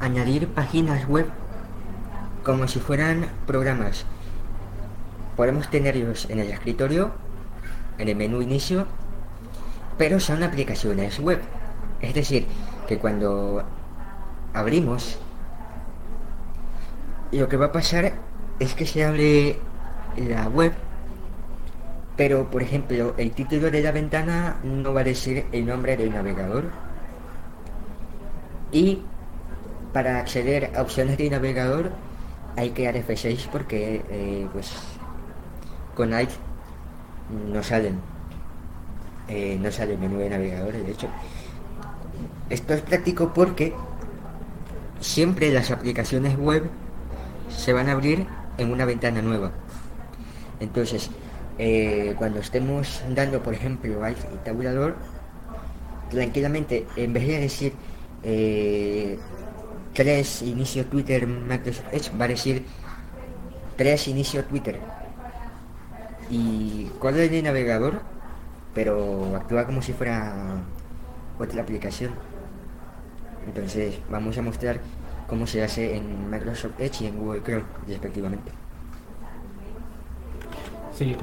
[0.00, 1.26] añadir páginas web
[2.42, 4.06] como si fueran programas.
[5.36, 7.12] Podemos tenerlos en el escritorio,
[7.98, 8.86] en el menú inicio,
[9.98, 11.40] pero son aplicaciones web.
[12.00, 12.46] Es decir,
[12.90, 13.62] que cuando
[14.52, 15.16] abrimos,
[17.30, 18.14] lo que va a pasar
[18.58, 19.60] es que se abre
[20.16, 20.72] la web,
[22.16, 26.10] pero por ejemplo, el título de la ventana no va a decir el nombre del
[26.12, 26.64] navegador,
[28.72, 29.02] Y
[29.92, 31.92] para acceder a opciones de navegador
[32.56, 34.72] hay que dar F6 porque eh, pues
[35.94, 36.30] con Alt
[37.52, 38.00] no salen.
[39.28, 41.08] Eh, no sale el menú de navegadores, de hecho.
[42.48, 43.74] Esto es práctico porque
[45.00, 46.64] siempre las aplicaciones web
[47.48, 48.26] se van a abrir
[48.58, 49.52] en una ventana nueva.
[50.60, 51.10] Entonces,
[51.58, 54.14] eh, cuando estemos dando, por ejemplo, al
[54.44, 54.96] tabulador,
[56.10, 57.72] tranquilamente, en vez de decir
[58.22, 59.18] eh,
[59.94, 62.64] 3 inicio Twitter Microsoft Edge, va a decir
[63.76, 64.78] 3 inicio Twitter.
[66.30, 68.02] Y corre de navegador,
[68.74, 70.62] pero actúa como si fuera
[71.40, 72.12] otra aplicación.
[73.46, 74.80] Entonces, vamos a mostrar
[75.26, 78.52] cómo se hace en Microsoft Edge y en Google Chrome, respectivamente.
[80.92, 81.16] Sí.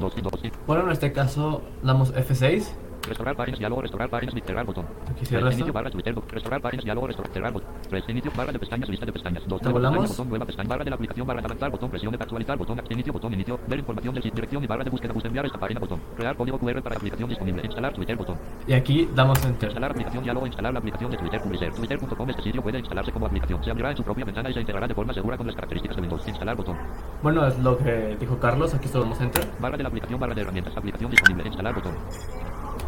[0.66, 2.66] Bueno, en este caso damos F6.
[3.08, 4.86] Restaurar páginas, diálogo, restaurar páginas, cerrar botón.
[5.10, 5.74] Aquí cierra esto.
[5.74, 7.70] barra Twitter, restaurar páginas, diálogo, restaurar, cerrar botón.
[7.90, 9.44] Tres, inicio barra de pestañas, lista de pestañas.
[9.48, 10.00] Dos, ¿Volvamos?
[10.00, 12.58] pestaña, botón, nueva pestaña, barra de la aplicación, barra de avanzar, botón, presión de actualizar,
[12.58, 15.46] botón, inicio, botón, inicio, ver información del sitio, dirección y barra de búsqueda, busca enviar
[15.46, 16.02] esta página, botón.
[16.16, 17.62] Crear código QR para aplicación disponible.
[17.64, 18.38] Instalar Twitter, botón.
[18.68, 19.70] Y aquí damos Enter.
[19.70, 21.74] Instalar aplicación, diálogo, instalar la aplicación de Twitter, Publicer.
[21.74, 23.64] Twitter.com, este sitio puede instalarse como aplicación.
[23.64, 25.96] Se abrirá en su propia ventana y se integrará de forma segura con las características
[25.96, 26.28] de Windows.
[26.28, 26.78] Instalar botón.
[27.22, 28.74] Bueno, es lo que dijo Carlos.
[28.74, 29.46] Aquí solo damos Enter.
[29.60, 31.94] Barra de la aplicación, barra de herramientas, aplicación disponible, instalar botón.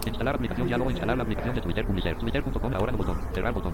[0.06, 3.74] Instalar aplicación, diálogo, instalar la aplicación de Twitter, Publicer, Twitter.com, ahora botón, cerrar botón.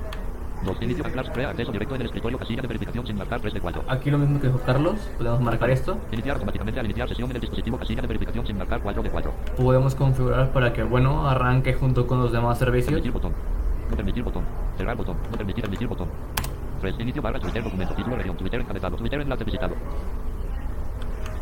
[0.64, 3.54] Dos, inicio, anclar, crea acceso directo en el escritorio, casilla de verificación sin marcar 3
[3.54, 3.84] de 4.
[3.88, 4.96] Aquí lo mismo que dijo Carlos.
[5.18, 5.98] Podemos marcar esto.
[6.12, 9.10] Iniciar automáticamente al iniciar sesión en el dispositivo, casilla de verificación sin marcar 4 de
[9.10, 9.34] 4.
[9.58, 12.90] Podemos configurar para que, bueno, arranque junto con los demás servicios.
[12.90, 13.34] Permitir botón.
[13.92, 14.44] No permitir botón.
[14.78, 15.18] Cerrar botón.
[15.30, 16.08] No permitir admitir botón.
[16.82, 19.76] 3, inicio, barra, Twitter, documento, título, región, Twitter encabezado, Twitter enlace visitado.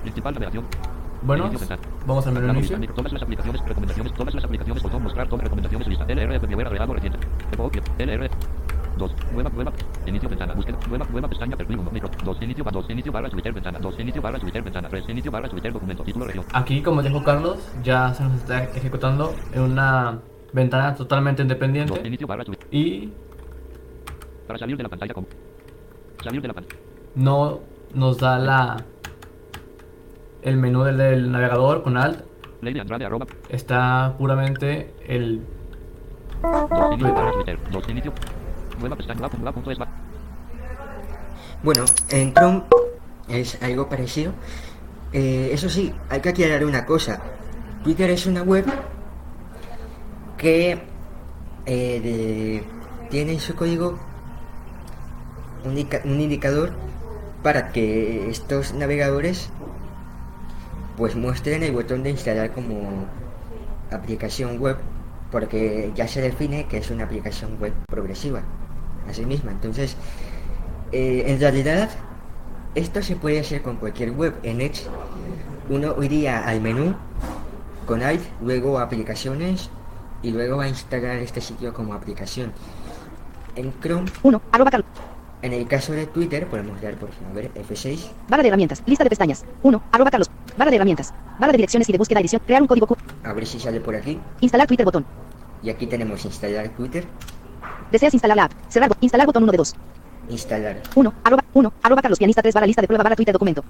[0.02, 0.66] Principal navegación.
[1.26, 1.50] Bueno,
[2.06, 2.78] vamos al menú inicio.
[2.94, 7.18] Todas las aplicaciones, recomendaciones, todas las aplicaciones, botón mostrar, todas recomendaciones, lista, LR, reciente,
[7.54, 8.30] Evoque, LR,
[8.98, 9.74] 2, nueva, nueva,
[10.06, 13.54] inicio ventana, búsqueda, nueva, nueva pestaña, perfil 1, micro, 2, inicio, 2, inicio, barra, Twitter,
[13.54, 17.02] ventana, 2, inicio, barra, Twitter, ventana, 3, inicio, barra, Twitter, documento, título, región, Aquí, como
[17.02, 20.20] dijo Carlos, ya se nos está ejecutando en una
[20.52, 22.08] ventana totalmente 2, independiente.
[22.08, 23.12] inicio, barra, Twitter, Y
[24.46, 25.28] para salir de la pantalla, como,
[26.22, 26.82] salir de la pantalla,
[27.16, 27.62] no
[27.94, 28.78] nos da la
[30.44, 32.22] el menú del, del navegador con Alt.
[33.50, 35.42] Está puramente el
[36.42, 38.14] 2, inicio, barra, Twitter, 2, inicio,
[38.80, 39.88] nueva pestaña, va, punto, va, punto, es, va,
[41.64, 42.64] Bueno, en Chrome
[43.28, 44.34] es algo parecido.
[45.14, 47.22] Eh, eso sí, hay que aclarar una cosa.
[47.84, 48.66] Twitter es una web
[50.38, 50.72] que
[51.66, 52.64] eh, de-
[53.10, 53.98] tiene en su código
[55.66, 56.72] un indicador
[57.42, 59.50] para que estos navegadores
[60.98, 63.06] pues muestren el botón de instalar como
[63.92, 64.78] aplicación web
[65.32, 68.42] porque ya se define que es una aplicación web progresiva
[69.08, 69.98] así misma entonces
[70.94, 71.90] eh, en realidad,
[72.76, 74.36] esto se puede hacer con cualquier web.
[74.44, 74.84] En Edge,
[75.68, 76.96] uno iría al menú
[77.88, 79.72] con Alt, luego a aplicaciones
[80.22, 82.54] y luego va a instalar este sitio como aplicación.
[83.56, 84.42] En Chrome, 1.
[85.44, 88.00] En el caso de Twitter, podemos dar por ejemplo, a ver, F6.
[88.30, 88.82] Barra de herramientas.
[88.86, 89.44] Lista de pestañas.
[89.62, 89.84] 1.
[89.92, 90.32] Arroba Carlos.
[90.58, 91.14] Barra de herramientas.
[91.38, 92.42] Barra de direcciones y de búsqueda edición.
[92.46, 92.96] Crear un código Q.
[93.26, 94.18] A ver si sale por aquí.
[94.40, 95.06] Instalar Twitter botón.
[95.62, 97.06] Y aquí tenemos instalar Twitter,
[97.92, 98.54] Deseas instalar la app.
[98.70, 98.90] Cerrar.
[99.02, 99.76] Instalar botón 1 de 2.
[100.30, 100.82] instalar.
[100.96, 101.14] 1.
[101.26, 101.44] Arroba.
[101.54, 101.74] 1.
[101.84, 103.64] Arroba Carlos Pianista 3 barra lista de prueba barra Twitter documento.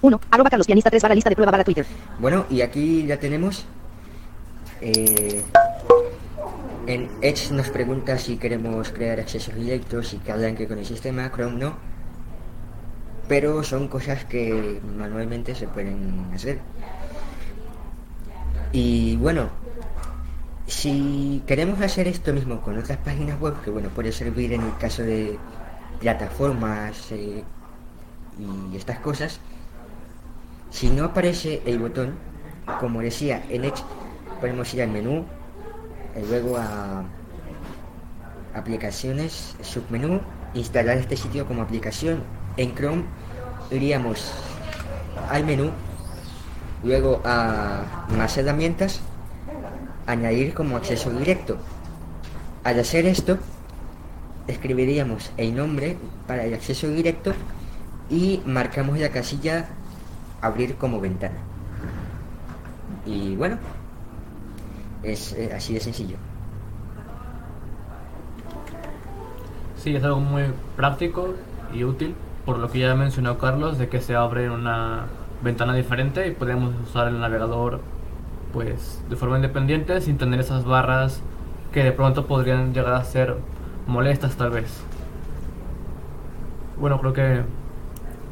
[0.00, 0.20] 1.
[0.30, 1.84] Arroba Carlos Pianista 3 barra lista de prueba barra Twitter.
[2.18, 3.66] Bueno, y aquí ya tenemos.
[4.80, 5.42] eh,
[6.88, 11.30] en Edge nos pregunta si queremos crear accesos directos y que arranque con el sistema,
[11.30, 11.76] Chrome no.
[13.28, 16.60] Pero son cosas que manualmente se pueden hacer.
[18.72, 19.50] Y bueno,
[20.66, 24.76] si queremos hacer esto mismo con otras páginas web, que bueno, puede servir en el
[24.78, 25.38] caso de
[26.00, 27.44] plataformas eh,
[28.38, 29.40] y estas cosas,
[30.70, 32.14] si no aparece el botón,
[32.80, 33.82] como decía en Edge,
[34.40, 35.26] podemos ir al menú,
[36.28, 37.04] luego a
[38.54, 40.20] aplicaciones, submenú,
[40.54, 42.22] instalar este sitio como aplicación.
[42.56, 43.04] En Chrome
[43.70, 44.32] iríamos
[45.30, 45.70] al menú,
[46.82, 49.00] luego a más herramientas,
[50.06, 51.58] añadir como acceso directo.
[52.64, 53.38] Al hacer esto,
[54.46, 55.96] escribiríamos el nombre
[56.26, 57.32] para el acceso directo
[58.10, 59.66] y marcamos la casilla
[60.40, 61.36] abrir como ventana.
[63.06, 63.58] Y bueno,
[65.02, 66.16] es eh, así de sencillo.
[69.76, 70.44] Sí, es algo muy
[70.76, 71.34] práctico
[71.72, 75.06] y útil, por lo que ya mencionó Carlos, de que se abre una
[75.42, 77.80] ventana diferente y podemos usar el navegador
[78.52, 81.20] pues de forma independiente sin tener esas barras
[81.72, 83.36] que de pronto podrían llegar a ser
[83.86, 84.82] molestas tal vez.
[86.80, 87.42] Bueno, creo que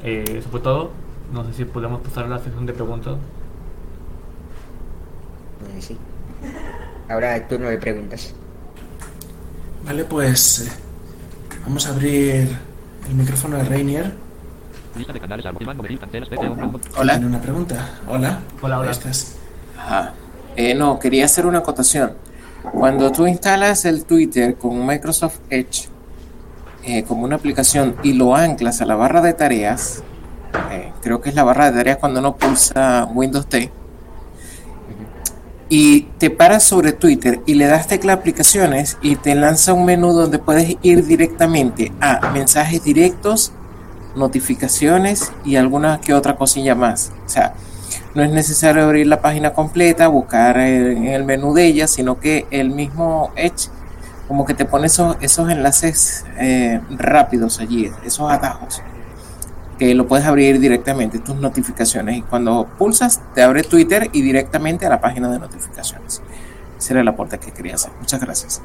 [0.04, 0.90] eh, eso fue todo.
[1.32, 3.16] No sé si podemos pasar a la sección de preguntas.
[5.76, 5.98] Eh, sí.
[7.08, 8.34] Ahora el turno de preguntas.
[9.84, 10.72] Vale, pues eh,
[11.64, 12.56] vamos a abrir
[13.08, 14.12] el micrófono de Rainier.
[14.94, 15.98] Hombre.
[16.10, 16.26] Tiene
[16.96, 17.16] Hola.
[17.18, 17.90] una pregunta.
[18.08, 18.40] Hola.
[18.62, 18.90] Hola, hola.
[18.90, 19.36] Estás.
[19.78, 20.14] Ajá.
[20.56, 22.14] Eh, no, quería hacer una acotación.
[22.72, 25.88] Cuando tú instalas el Twitter con Microsoft Edge
[26.82, 30.02] eh, como una aplicación y lo anclas a la barra de tareas,
[30.72, 33.70] eh, creo que es la barra de tareas cuando uno pulsa Windows T,
[35.68, 40.12] y te paras sobre Twitter y le das tecla aplicaciones y te lanza un menú
[40.12, 43.52] donde puedes ir directamente a mensajes directos,
[44.14, 47.12] notificaciones y alguna que otra cosilla más.
[47.24, 47.54] O sea,
[48.14, 52.46] no es necesario abrir la página completa, buscar en el menú de ella, sino que
[52.50, 53.68] el mismo Edge
[54.28, 58.82] como que te pone esos, esos enlaces eh, rápidos allí, esos atajos,
[59.78, 62.18] que lo puedes abrir directamente, tus notificaciones.
[62.18, 66.22] Y cuando pulsas, te abre Twitter y directamente a la página de notificaciones.
[66.78, 67.92] Ese era el aporte que quería hacer.
[68.00, 68.62] Muchas gracias.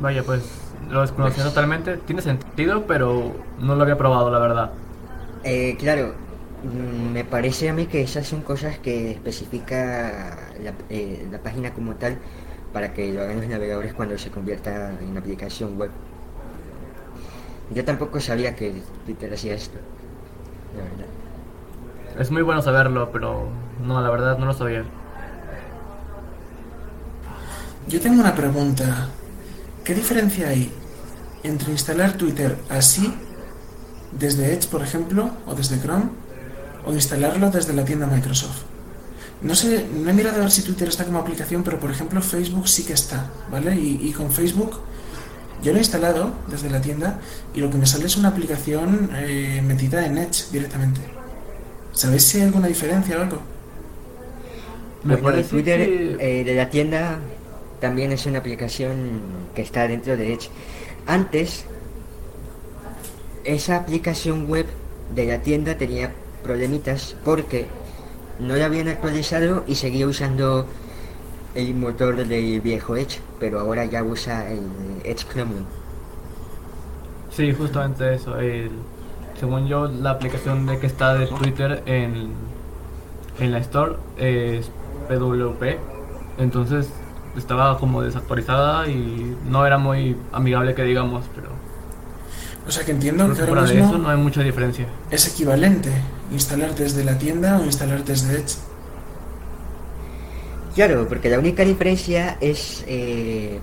[0.00, 0.42] Vaya, pues
[0.90, 1.96] lo desconocía totalmente.
[1.98, 4.70] Tiene sentido, pero no lo había probado, la verdad.
[5.44, 6.14] Eh, claro,
[6.62, 11.72] mm, me parece a mí que esas son cosas que especifica la, eh, la página
[11.72, 12.18] como tal
[12.72, 15.90] para que lo hagan los navegadores cuando se convierta en aplicación web.
[17.70, 19.78] Yo tampoco sabía que Twitter hacía esto,
[20.76, 22.20] la verdad.
[22.20, 23.48] Es muy bueno saberlo, pero
[23.82, 24.84] no, la verdad no lo sabía.
[27.88, 29.08] Yo tengo una pregunta.
[29.82, 30.72] ¿Qué diferencia hay
[31.42, 33.12] entre instalar Twitter así,
[34.12, 36.10] desde Edge, por ejemplo, o desde Chrome,
[36.86, 38.62] o instalarlo desde la tienda Microsoft?
[39.42, 42.22] No sé, no he mirado a ver si Twitter está como aplicación, pero por ejemplo
[42.22, 43.74] Facebook sí que está, ¿vale?
[43.76, 44.80] Y, y con Facebook
[45.62, 47.20] yo lo he instalado desde la tienda
[47.54, 51.00] y lo que me sale es una aplicación eh, metida en Edge directamente.
[51.92, 53.38] ¿Sabéis si hay alguna diferencia o algo?
[55.04, 57.18] Me Bueno, el parece Twitter que- eh, de la tienda
[57.80, 59.20] también es una aplicación
[59.54, 60.48] que está dentro de Edge.
[61.06, 61.64] Antes,
[63.44, 64.66] esa aplicación web
[65.14, 67.66] de la tienda tenía problemitas porque
[68.40, 70.66] no la habían actualizado y seguía usando
[71.54, 74.62] el motor del viejo Edge, pero ahora ya usa el
[75.04, 75.64] Edge Chromium.
[77.30, 78.38] Sí, justamente eso.
[78.38, 78.70] el-
[79.38, 82.30] según yo, la aplicación de que está de Twitter en,
[83.38, 84.70] en la Store es
[85.08, 85.78] PWP.
[86.38, 86.88] Entonces
[87.36, 91.48] estaba como desactualizada y no era muy amigable que digamos, pero
[92.66, 94.86] O sea que entiendo que ahora de eso no hay mucha diferencia.
[95.10, 95.90] es equivalente
[96.32, 98.56] instalar desde la tienda o instalar desde Edge.
[100.74, 103.60] Claro, porque la única diferencia es, eh,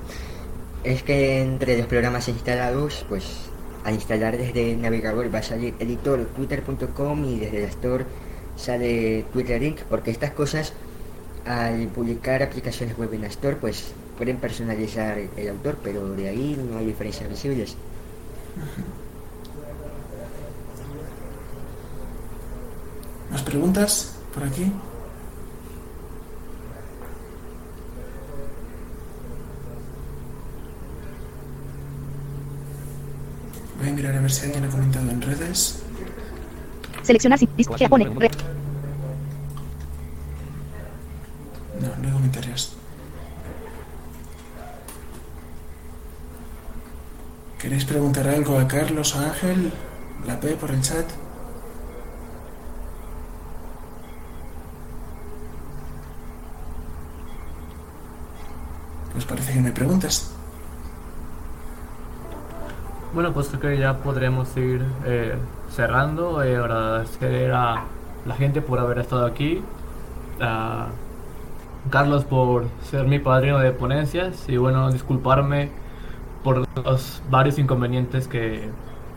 [0.83, 3.25] es que entre los programas instalados, pues
[3.83, 8.05] al instalar desde el navegador va a salir editor twitter.com y desde la store
[8.55, 9.81] sale Twitter Inc.
[9.81, 10.71] Porque estas cosas,
[11.45, 16.57] al publicar aplicaciones web en la store, pues pueden personalizar el autor, pero de ahí
[16.71, 17.75] no hay diferencias visibles.
[23.29, 24.71] ¿Más preguntas por aquí?
[33.81, 35.81] Voy a mirar a ver si alguien ha comentado en redes.
[37.01, 37.75] Seleccionar sin disco.
[37.89, 38.05] Pone.
[38.05, 38.29] Re.
[41.81, 42.77] No, no hay comentarios.
[47.57, 49.73] ¿Queréis preguntar algo a Carlos o a Ángel?
[50.27, 51.09] La P por el chat.
[59.11, 60.35] Pues parece que me preguntas.
[63.13, 65.35] Bueno, pues creo que ya podremos ir eh,
[65.69, 66.41] cerrando.
[66.43, 67.83] Eh, agradecer a
[68.25, 69.61] la gente por haber estado aquí.
[70.39, 70.87] A
[71.89, 74.47] Carlos por ser mi padrino de ponencias.
[74.47, 75.69] Y bueno, disculparme
[76.43, 78.69] por los varios inconvenientes que,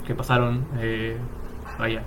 [0.07, 0.65] que pasaron.
[0.79, 1.17] eh,
[1.79, 2.03] vaya,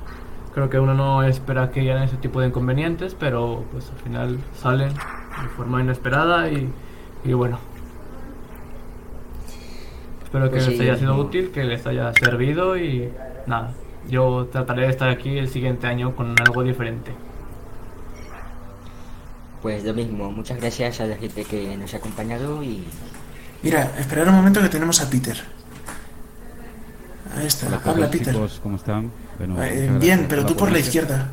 [0.54, 4.40] creo que uno no espera que hayan ese tipo de inconvenientes, pero pues al final
[4.54, 6.70] salen de forma inesperada y,
[7.24, 7.60] y bueno.
[10.28, 13.10] Espero que Pues les haya sido útil, que les haya servido y
[13.46, 13.72] nada.
[14.10, 17.14] Yo trataré de estar aquí el siguiente año con algo diferente.
[19.62, 22.84] Pues lo mismo, muchas gracias a la gente que nos ha acompañado y
[23.64, 25.38] Mira, esperar un momento que tenemos a Peter.
[27.38, 28.34] Ahí está, Hola habla Peter.
[28.34, 29.10] chicos, ¿cómo están?
[29.38, 31.30] Bueno, Eh, bien, pero tú por la izquierda.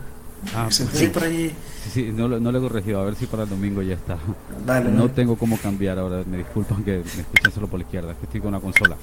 [0.55, 1.12] Ah, ¿Se pues puede sí.
[1.12, 1.51] por allí?
[1.82, 3.95] Sí, sí, no, lo- no lo he corregido, a ver si para el domingo ya
[3.95, 4.16] está.
[4.66, 8.12] Vale, no tengo cómo cambiar ahora, me disculpan que me escuchan solo por la izquierda,
[8.12, 8.97] es que estoy con una consola.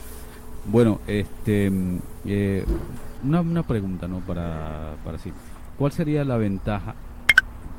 [0.65, 2.65] Bueno, este, mm, eh,
[3.23, 4.19] una, una pregunta, ¿no?
[4.19, 5.31] Para, para sí.
[5.77, 6.95] ¿Cuál sería la ventaja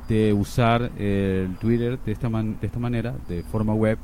[0.09, 3.97] de usar el Twitter de esta, man- de esta manera, de forma web,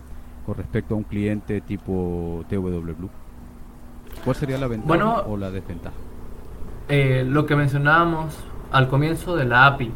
[0.45, 3.09] con respecto a un cliente tipo TW Blue?
[4.23, 5.95] ¿Cuál sería la ventaja Bueno, o la desventaja?
[6.87, 8.33] Eh, lo que mencionábamos
[8.71, 9.91] al comienzo de la API.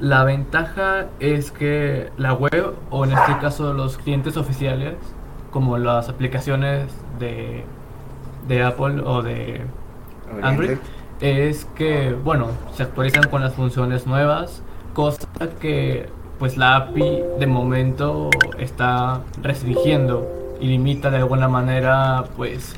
[0.00, 4.94] La ventaja es que la web, o en este caso los clientes oficiales,
[5.50, 7.64] como las aplicaciones de,
[8.48, 9.60] de Apple o de
[10.42, 10.78] Android.
[11.20, 14.62] es que, bueno, se actualizan con las funciones nuevas,
[14.94, 15.28] cosa
[15.60, 16.08] que
[16.38, 20.26] pues la API de momento está restringiendo
[20.60, 22.74] y limita de alguna manera pues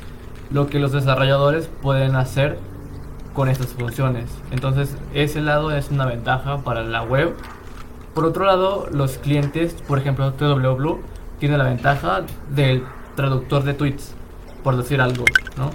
[0.51, 2.59] lo que los desarrolladores pueden hacer
[3.35, 4.31] con estas funciones.
[4.49, 7.35] Entonces, ese lado es una ventaja para la web.
[8.15, 11.01] Por otro lado, los clientes, por ejemplo, TW Blue,
[11.37, 12.83] tiene la ventaja del
[13.15, 14.15] traductor de tweets,
[14.63, 15.25] por decir algo,
[15.57, 15.69] ¿no?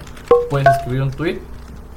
[0.49, 1.39] Puedes escribir un tweet,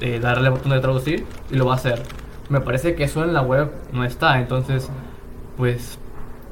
[0.01, 2.03] eh, darle al botón de traducir y lo va a hacer.
[2.47, 4.89] Me parece que eso en la web no está, entonces,
[5.57, 5.97] pues,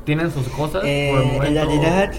[0.05, 0.81] tienen sus cosas.
[0.81, 2.13] por el Eh, en realidad,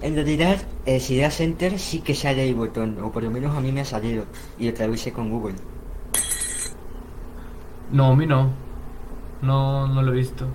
[0.00, 0.58] en realidad,
[0.88, 3.72] eh, si das enter sí que sale el botón, o por lo menos a mí
[3.72, 4.24] me ha salido,
[4.58, 5.56] y lo traduce con Google.
[7.92, 8.50] No, a mí no.
[9.42, 10.46] No, no lo he visto.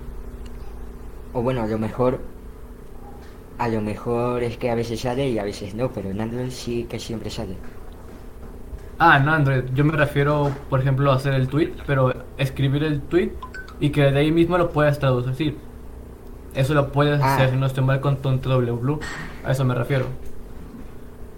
[1.32, 2.20] O bueno, a lo mejor,
[3.58, 6.50] a lo mejor es que a veces sale y a veces no, pero en Android
[6.50, 7.56] sí que siempre sale.
[8.98, 9.64] Ah, en Android.
[9.72, 13.30] Yo me refiero, por ejemplo, a hacer el tweet, pero escribir el tweet
[13.78, 15.56] y que de ahí mismo lo puedas traducir.
[16.54, 17.34] Eso lo puedes Ah.
[17.34, 19.00] hacer si no estoy mal con TW Blue.
[19.44, 20.06] A eso me refiero.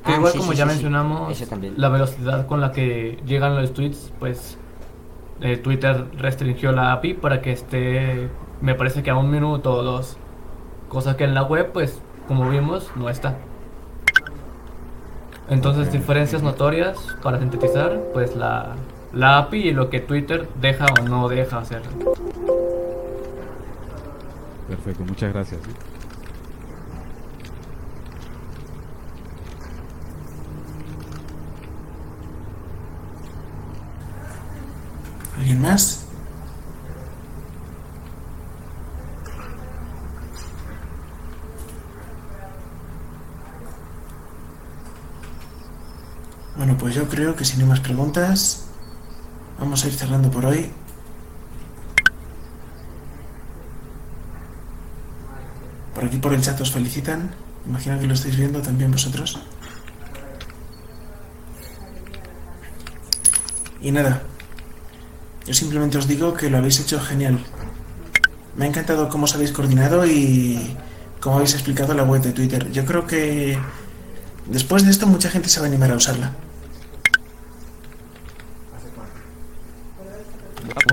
[0.04, 1.44] Que Ah, igual sí, como sí, ya sí, mencionamos,
[1.76, 4.56] la velocidad con la que llegan los tweets, pues
[5.40, 8.28] eh, Twitter restringió la API para que esté,
[8.60, 10.16] me parece que a un minuto o dos.
[10.88, 13.36] Cosa que en la web, pues, como vimos, no está.
[15.48, 18.74] Entonces, diferencias notorias para sintetizar, pues la,
[19.12, 21.82] la API y lo que Twitter deja o no deja hacer.
[24.68, 25.60] Perfecto, muchas gracias.
[35.38, 36.06] ¿Alguien más?
[46.56, 48.66] Bueno, pues yo creo que si no hay más preguntas,
[49.60, 50.72] vamos a ir cerrando por hoy.
[56.06, 57.30] Aquí por el chat os felicitan.
[57.66, 59.38] Imagino que lo estáis viendo también vosotros.
[63.80, 64.22] Y nada,
[65.46, 67.38] yo simplemente os digo que lo habéis hecho genial.
[68.56, 70.76] Me ha encantado cómo os habéis coordinado y
[71.20, 72.70] cómo habéis explicado la web de Twitter.
[72.72, 73.58] Yo creo que
[74.46, 76.32] después de esto mucha gente se va a animar a usarla.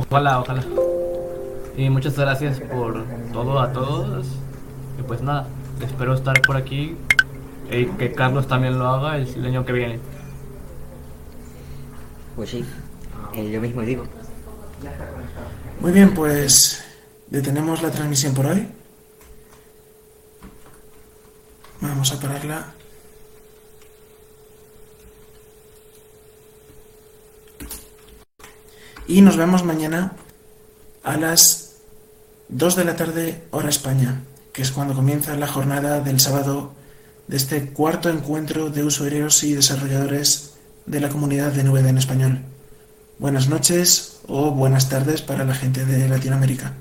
[0.09, 0.63] Ojalá, ojalá.
[1.75, 4.27] Y muchas gracias por todo a todos.
[4.99, 5.47] Y pues nada,
[5.81, 6.95] espero estar por aquí
[7.69, 9.99] y que Carlos también lo haga el año que viene.
[12.35, 12.65] Pues sí,
[13.33, 14.05] eh, lo mismo digo.
[15.79, 16.83] Muy bien, pues
[17.27, 18.67] detenemos la transmisión por hoy.
[21.81, 22.73] Vamos a pararla.
[29.07, 30.13] Y nos vemos mañana
[31.03, 31.75] a las
[32.47, 34.21] 2 de la tarde hora España,
[34.53, 36.73] que es cuando comienza la jornada del sábado
[37.27, 40.53] de este cuarto encuentro de usuarios y desarrolladores
[40.85, 42.39] de la comunidad de Nube en español.
[43.17, 46.73] Buenas noches o buenas tardes para la gente de Latinoamérica.